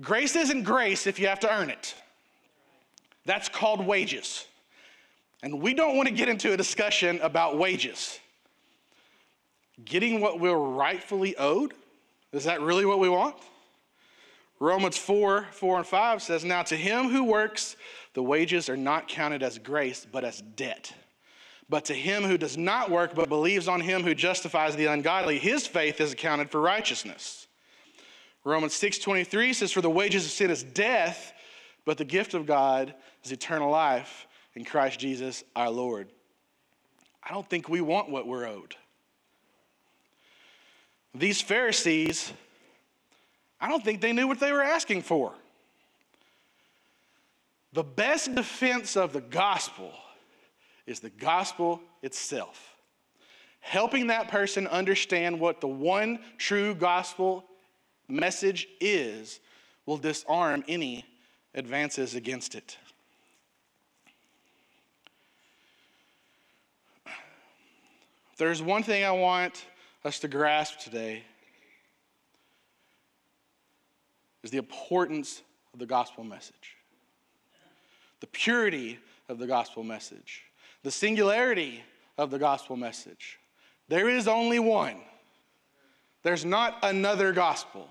Grace 0.00 0.34
isn't 0.34 0.64
grace 0.64 1.06
if 1.06 1.18
you 1.18 1.26
have 1.26 1.40
to 1.40 1.52
earn 1.52 1.70
it. 1.70 1.94
That's 3.26 3.48
called 3.48 3.86
wages. 3.86 4.46
And 5.42 5.60
we 5.60 5.74
don't 5.74 5.96
want 5.96 6.08
to 6.08 6.14
get 6.14 6.28
into 6.28 6.52
a 6.52 6.56
discussion 6.56 7.20
about 7.22 7.58
wages. 7.58 8.18
Getting 9.84 10.20
what 10.20 10.40
we're 10.40 10.56
rightfully 10.56 11.36
owed, 11.36 11.74
is 12.32 12.44
that 12.44 12.60
really 12.60 12.84
what 12.84 12.98
we 12.98 13.08
want? 13.08 13.36
Romans 14.60 14.96
4 14.96 15.48
4 15.50 15.78
and 15.78 15.86
5 15.86 16.22
says, 16.22 16.44
Now 16.44 16.62
to 16.62 16.76
him 16.76 17.08
who 17.08 17.24
works, 17.24 17.76
the 18.14 18.22
wages 18.22 18.68
are 18.68 18.76
not 18.76 19.08
counted 19.08 19.42
as 19.42 19.58
grace, 19.58 20.06
but 20.10 20.24
as 20.24 20.40
debt. 20.40 20.92
But 21.68 21.86
to 21.86 21.94
him 21.94 22.24
who 22.24 22.36
does 22.36 22.56
not 22.56 22.90
work, 22.90 23.14
but 23.14 23.28
believes 23.28 23.68
on 23.68 23.80
him 23.80 24.02
who 24.02 24.14
justifies 24.14 24.76
the 24.76 24.86
ungodly, 24.86 25.38
his 25.38 25.66
faith 25.66 26.00
is 26.00 26.12
accounted 26.12 26.50
for 26.50 26.60
righteousness. 26.60 27.46
Romans 28.44 28.74
6:23 28.74 29.54
says, 29.54 29.72
For 29.72 29.80
the 29.80 29.90
wages 29.90 30.26
of 30.26 30.30
sin 30.30 30.50
is 30.50 30.62
death, 30.62 31.32
but 31.84 31.96
the 31.96 32.04
gift 32.04 32.34
of 32.34 32.46
God 32.46 32.94
is 33.22 33.32
eternal 33.32 33.70
life 33.70 34.26
in 34.54 34.64
Christ 34.64 35.00
Jesus 35.00 35.44
our 35.56 35.70
Lord. 35.70 36.08
I 37.22 37.32
don't 37.32 37.48
think 37.48 37.68
we 37.68 37.80
want 37.80 38.10
what 38.10 38.26
we're 38.26 38.46
owed. 38.46 38.76
These 41.14 41.40
Pharisees, 41.40 42.32
I 43.60 43.68
don't 43.68 43.82
think 43.82 44.00
they 44.00 44.12
knew 44.12 44.26
what 44.26 44.40
they 44.40 44.52
were 44.52 44.62
asking 44.62 45.02
for. 45.02 45.32
The 47.72 47.84
best 47.84 48.34
defense 48.34 48.96
of 48.96 49.12
the 49.12 49.20
gospel 49.20 49.92
is 50.86 51.00
the 51.00 51.10
gospel 51.10 51.80
itself. 52.02 52.76
Helping 53.60 54.08
that 54.08 54.28
person 54.28 54.66
understand 54.66 55.40
what 55.40 55.60
the 55.60 55.68
one 55.68 56.18
true 56.36 56.74
gospel 56.74 57.44
message 58.08 58.68
is 58.80 59.40
will 59.86 59.96
disarm 59.96 60.62
any 60.68 61.04
advances 61.54 62.14
against 62.14 62.54
it. 62.54 62.76
There's 68.36 68.60
one 68.60 68.82
thing 68.82 69.04
I 69.04 69.12
want 69.12 69.64
us 70.04 70.18
to 70.20 70.28
grasp 70.28 70.80
today 70.80 71.22
is 74.42 74.50
the 74.50 74.58
importance 74.58 75.42
of 75.72 75.78
the 75.78 75.86
gospel 75.86 76.24
message. 76.24 76.76
The 78.20 78.26
purity 78.26 78.98
of 79.28 79.38
the 79.38 79.46
gospel 79.46 79.82
message. 79.82 80.42
The 80.84 80.90
singularity 80.90 81.82
of 82.18 82.30
the 82.30 82.38
gospel 82.38 82.76
message. 82.76 83.40
There 83.88 84.08
is 84.08 84.28
only 84.28 84.58
one. 84.58 85.00
There's 86.22 86.44
not 86.44 86.78
another 86.82 87.32
gospel. 87.32 87.88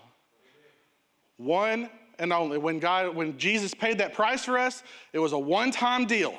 One 1.38 1.90
and 2.20 2.32
only. 2.32 2.60
When 2.60 2.78
God, 2.78 3.16
when 3.16 3.36
Jesus 3.40 3.74
paid 3.74 3.98
that 3.98 4.14
price 4.14 4.46
for 4.46 4.60
us, 4.60 4.84
it 5.12 5.18
was 5.18 5.34
a 5.34 5.40
one-time 5.40 6.06
deal. 6.06 6.38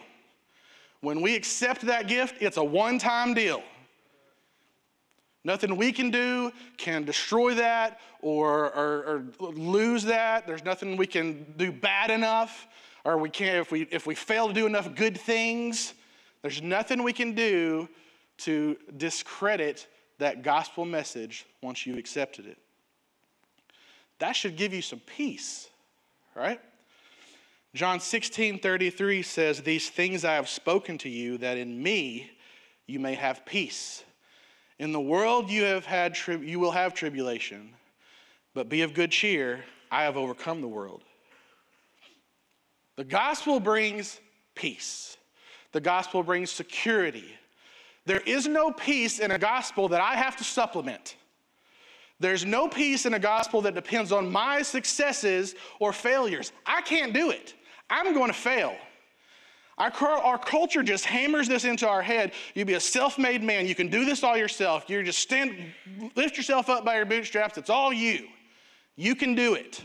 When 1.00 1.20
we 1.20 1.34
accept 1.34 1.82
that 1.82 2.06
gift, 2.06 2.36
it's 2.40 2.56
a 2.56 2.64
one-time 2.64 3.34
deal. 3.34 3.62
Nothing 5.42 5.76
we 5.76 5.90
can 5.90 6.10
do 6.10 6.52
can 6.76 7.04
destroy 7.04 7.54
that 7.54 8.00
or, 8.22 8.72
or, 8.72 9.24
or, 9.40 9.50
lose 9.50 10.04
that. 10.04 10.46
There's 10.46 10.64
nothing 10.64 10.96
we 10.96 11.06
can 11.08 11.52
do 11.56 11.72
bad 11.72 12.10
enough, 12.10 12.68
or 13.04 13.18
we 13.18 13.28
can't 13.28 13.56
if 13.56 13.72
we 13.72 13.82
if 13.90 14.06
we 14.06 14.14
fail 14.14 14.46
to 14.46 14.54
do 14.54 14.66
enough 14.66 14.94
good 14.94 15.20
things. 15.20 15.94
There's 16.44 16.60
nothing 16.60 17.02
we 17.02 17.14
can 17.14 17.32
do 17.32 17.88
to 18.40 18.76
discredit 18.98 19.86
that 20.18 20.42
gospel 20.42 20.84
message 20.84 21.46
once 21.62 21.86
you've 21.86 21.96
accepted 21.96 22.44
it. 22.44 22.58
That 24.18 24.32
should 24.32 24.54
give 24.54 24.74
you 24.74 24.82
some 24.82 25.00
peace, 25.00 25.70
right? 26.36 26.60
John 27.72 27.98
16 27.98 28.58
33 28.58 29.22
says, 29.22 29.62
These 29.62 29.88
things 29.88 30.22
I 30.22 30.34
have 30.34 30.50
spoken 30.50 30.98
to 30.98 31.08
you, 31.08 31.38
that 31.38 31.56
in 31.56 31.82
me 31.82 32.30
you 32.86 33.00
may 33.00 33.14
have 33.14 33.46
peace. 33.46 34.04
In 34.78 34.92
the 34.92 35.00
world 35.00 35.50
you 35.50 35.62
have 35.62 35.86
had 35.86 36.14
tri- 36.14 36.34
you 36.36 36.60
will 36.60 36.72
have 36.72 36.92
tribulation, 36.92 37.70
but 38.52 38.68
be 38.68 38.82
of 38.82 38.92
good 38.92 39.10
cheer, 39.10 39.64
I 39.90 40.02
have 40.02 40.18
overcome 40.18 40.60
the 40.60 40.68
world. 40.68 41.04
The 42.96 43.04
gospel 43.04 43.60
brings 43.60 44.20
peace. 44.54 45.16
The 45.74 45.80
gospel 45.80 46.22
brings 46.22 46.52
security. 46.52 47.34
There 48.06 48.20
is 48.20 48.46
no 48.46 48.70
peace 48.70 49.18
in 49.18 49.32
a 49.32 49.38
gospel 49.38 49.88
that 49.88 50.00
I 50.00 50.14
have 50.14 50.36
to 50.36 50.44
supplement. 50.44 51.16
There's 52.20 52.44
no 52.44 52.68
peace 52.68 53.06
in 53.06 53.14
a 53.14 53.18
gospel 53.18 53.60
that 53.62 53.74
depends 53.74 54.12
on 54.12 54.30
my 54.30 54.62
successes 54.62 55.56
or 55.80 55.92
failures. 55.92 56.52
I 56.64 56.80
can't 56.82 57.12
do 57.12 57.30
it. 57.30 57.54
I'm 57.90 58.14
going 58.14 58.28
to 58.28 58.38
fail. 58.38 58.76
Our, 59.76 59.90
our 59.90 60.38
culture 60.38 60.84
just 60.84 61.06
hammers 61.06 61.48
this 61.48 61.64
into 61.64 61.88
our 61.88 62.02
head. 62.02 62.30
You 62.54 62.64
be 62.64 62.74
a 62.74 62.80
self 62.80 63.18
made 63.18 63.42
man. 63.42 63.66
You 63.66 63.74
can 63.74 63.88
do 63.88 64.04
this 64.04 64.22
all 64.22 64.36
yourself. 64.36 64.88
You 64.88 65.02
just 65.02 65.18
stand, 65.18 65.56
lift 66.14 66.36
yourself 66.36 66.70
up 66.70 66.84
by 66.84 66.94
your 66.94 67.04
bootstraps. 67.04 67.58
It's 67.58 67.68
all 67.68 67.92
you. 67.92 68.28
You 68.94 69.16
can 69.16 69.34
do 69.34 69.54
it. 69.54 69.82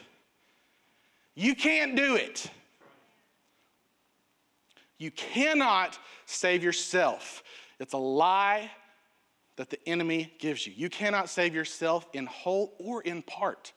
You 1.33 1.55
can't 1.55 1.95
do 1.95 2.15
it. 2.15 2.51
You 4.99 5.11
cannot 5.11 5.97
save 6.25 6.63
yourself. 6.63 7.41
It's 7.79 7.93
a 7.93 7.97
lie 7.97 8.69
that 9.55 9.69
the 9.69 9.79
enemy 9.87 10.31
gives 10.39 10.67
you. 10.67 10.73
You 10.75 10.89
cannot 10.89 11.29
save 11.29 11.55
yourself 11.55 12.05
in 12.13 12.27
whole 12.27 12.75
or 12.77 13.01
in 13.01 13.21
part. 13.23 13.73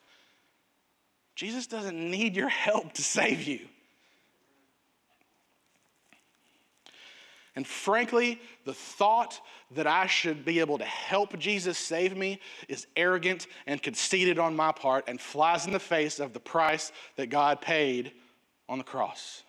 Jesus 1.35 1.67
doesn't 1.67 1.99
need 1.99 2.37
your 2.37 2.49
help 2.49 2.93
to 2.95 3.03
save 3.03 3.43
you. 3.43 3.61
And 7.55 7.67
frankly, 7.67 8.41
the 8.65 8.75
thought 8.75 9.41
that 9.73 9.87
I 9.87 10.07
should 10.07 10.45
be 10.45 10.61
able 10.61 10.79
to 10.79 10.85
help 10.85 11.39
Jesus 11.39 11.77
save 11.77 12.17
me 12.17 12.41
is 12.69 12.87
arrogant 12.97 13.47
and 13.67 13.83
conceited 13.83 14.39
on 14.39 14.57
my 14.57 14.73
part 14.73 15.05
and 15.07 15.21
flies 15.21 15.67
in 15.67 15.73
the 15.73 15.79
face 15.79 16.19
of 16.19 16.33
the 16.33 16.41
price 16.41 16.93
that 17.17 17.29
God 17.29 17.61
paid 17.61 18.13
on 18.69 18.79
the 18.79 18.85
cross. 18.85 19.43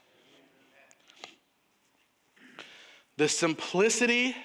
The 3.23 3.29
simplicity 3.29 4.35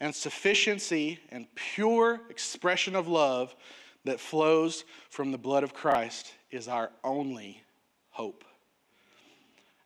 and 0.00 0.14
sufficiency 0.14 1.20
and 1.28 1.54
pure 1.54 2.22
expression 2.30 2.96
of 2.96 3.08
love 3.08 3.54
that 4.06 4.20
flows 4.20 4.86
from 5.10 5.32
the 5.32 5.36
blood 5.36 5.62
of 5.62 5.74
Christ 5.74 6.32
is 6.50 6.66
our 6.66 6.90
only 7.04 7.62
hope. 8.08 8.42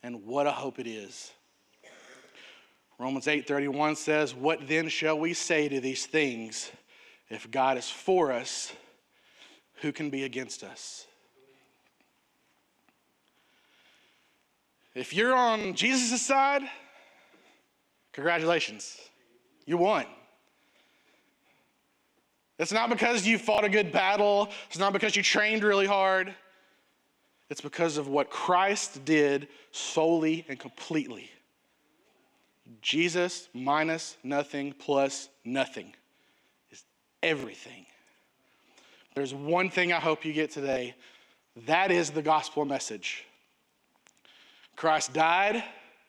And 0.04 0.26
what 0.26 0.46
a 0.46 0.52
hope 0.52 0.78
it 0.78 0.86
is. 0.86 1.32
Romans 2.98 3.26
8:31 3.26 3.96
says, 3.96 4.32
"What 4.32 4.68
then 4.68 4.88
shall 4.88 5.18
we 5.18 5.34
say 5.34 5.68
to 5.68 5.80
these 5.80 6.06
things? 6.06 6.70
If 7.30 7.50
God 7.50 7.78
is 7.78 7.90
for 7.90 8.30
us, 8.30 8.72
who 9.78 9.90
can 9.90 10.08
be 10.08 10.22
against 10.22 10.62
us?" 10.62 11.08
If 14.94 15.12
you're 15.12 15.34
on 15.34 15.74
Jesus' 15.74 16.22
side, 16.22 16.70
congratulations. 18.12 18.98
You 19.66 19.76
won. 19.76 20.06
It's 22.58 22.72
not 22.72 22.90
because 22.90 23.26
you 23.26 23.38
fought 23.38 23.64
a 23.64 23.68
good 23.68 23.90
battle, 23.90 24.50
it's 24.68 24.78
not 24.78 24.92
because 24.92 25.16
you 25.16 25.22
trained 25.22 25.64
really 25.64 25.86
hard. 25.86 26.34
It's 27.48 27.60
because 27.60 27.96
of 27.96 28.06
what 28.06 28.30
Christ 28.30 29.04
did 29.04 29.48
solely 29.72 30.44
and 30.48 30.58
completely. 30.58 31.30
Jesus 32.80 33.48
minus 33.52 34.16
nothing 34.22 34.72
plus 34.72 35.28
nothing 35.44 35.92
is 36.70 36.84
everything. 37.22 37.86
There's 39.14 39.34
one 39.34 39.68
thing 39.68 39.92
I 39.92 39.98
hope 39.98 40.24
you 40.24 40.32
get 40.32 40.52
today 40.52 40.94
that 41.66 41.90
is 41.90 42.10
the 42.10 42.22
gospel 42.22 42.64
message. 42.64 43.24
Christ 44.76 45.12
died 45.12 45.62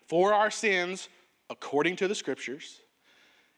for 0.07 0.33
our 0.33 0.51
sins 0.51 1.09
according 1.51 1.97
to 1.97 2.07
the 2.07 2.15
scriptures, 2.15 2.79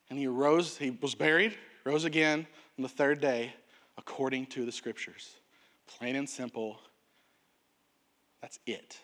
and 0.10 0.17
he 0.17 0.27
rose, 0.27 0.77
he 0.77 0.89
was 0.89 1.13
buried, 1.13 1.56
rose 1.86 2.03
again 2.03 2.45
on 2.77 2.82
the 2.82 2.89
third 2.89 3.21
day 3.21 3.53
according 3.97 4.47
to 4.47 4.65
the 4.65 4.71
scriptures. 4.71 5.36
Plain 5.86 6.15
and 6.15 6.27
simple. 6.27 6.79
That's 8.41 8.60
it. 8.65 8.97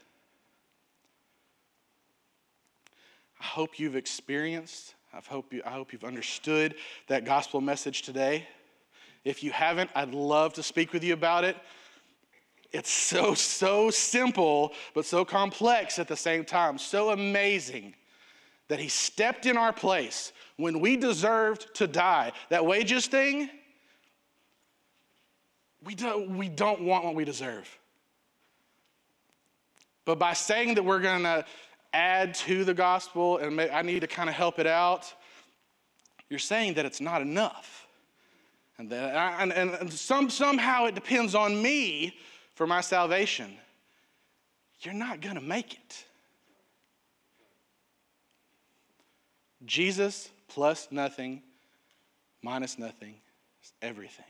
I 3.40 3.46
hope 3.46 3.80
you've 3.80 3.96
experienced, 3.96 4.96
I 5.14 5.22
hope, 5.26 5.54
you, 5.54 5.62
I 5.66 5.70
hope 5.70 5.94
you've 5.94 6.04
understood 6.04 6.76
that 7.08 7.24
gospel 7.26 7.62
message 7.62 8.02
today. 8.02 8.48
If 9.24 9.44
you 9.44 9.52
haven't, 9.52 9.92
I'd 9.96 10.14
love 10.14 10.54
to 10.56 10.64
speak 10.64 10.94
with 10.94 11.04
you 11.04 11.14
about 11.14 11.44
it. 11.44 11.56
It's 12.72 12.92
so, 12.92 13.34
so 13.36 13.92
simple, 13.92 14.74
but 14.94 15.06
so 15.06 15.24
complex 15.24 16.00
at 16.00 16.08
the 16.08 16.18
same 16.18 16.44
time, 16.44 16.78
so 16.78 17.12
amazing 17.12 17.94
that 18.70 18.80
He 18.80 18.88
stepped 18.88 19.46
in 19.46 19.58
our 19.58 19.74
place 19.74 20.32
when 20.58 20.80
we 20.80 20.96
deserved 20.96 21.74
to 21.76 21.88
die. 21.88 22.32
That 22.50 22.66
wages 22.66 23.08
thing, 23.08 23.50
we 25.84 25.96
don't, 25.96 26.38
we 26.38 26.50
don't 26.50 26.82
want 26.82 27.04
what 27.04 27.16
we 27.16 27.26
deserve. 27.26 27.70
But 30.06 30.18
by 30.18 30.34
saying 30.34 30.76
that 30.76 30.84
we're 30.84 31.00
going 31.00 31.24
to 31.24 31.46
add 31.94 32.34
to 32.34 32.64
the 32.64 32.74
gospel 32.74 33.38
and 33.38 33.56
may, 33.56 33.70
I 33.70 33.82
need 33.82 34.02
to 34.02 34.08
kind 34.08 34.30
of 34.30 34.36
help 34.36 34.60
it 34.60 34.68
out, 34.68 35.14
you're 36.30 36.40
saying 36.40 36.76
that 36.76 36.86
it's 36.86 37.02
not 37.02 37.22
enough. 37.22 37.88
And, 38.78 38.90
that, 38.92 39.42
and, 39.42 39.52
and 39.52 39.92
some, 39.92 40.30
somehow 40.30 40.86
it 40.86 40.96
depends 40.96 41.36
on 41.36 41.62
me 41.62 42.16
for 42.56 42.68
my 42.68 42.82
salvation. 42.82 43.54
You're 44.82 44.94
not 44.94 45.22
going 45.22 45.36
to 45.36 45.42
make 45.42 45.74
it. 45.74 46.06
Jesus 49.66 50.30
plus 50.48 50.88
nothing 50.92 51.42
minus 52.42 52.80
nothing 52.80 53.16
is 53.64 53.74
everything. 53.82 54.26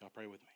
Y'all 0.00 0.10
pray 0.14 0.26
with 0.26 0.40
me. 0.40 0.53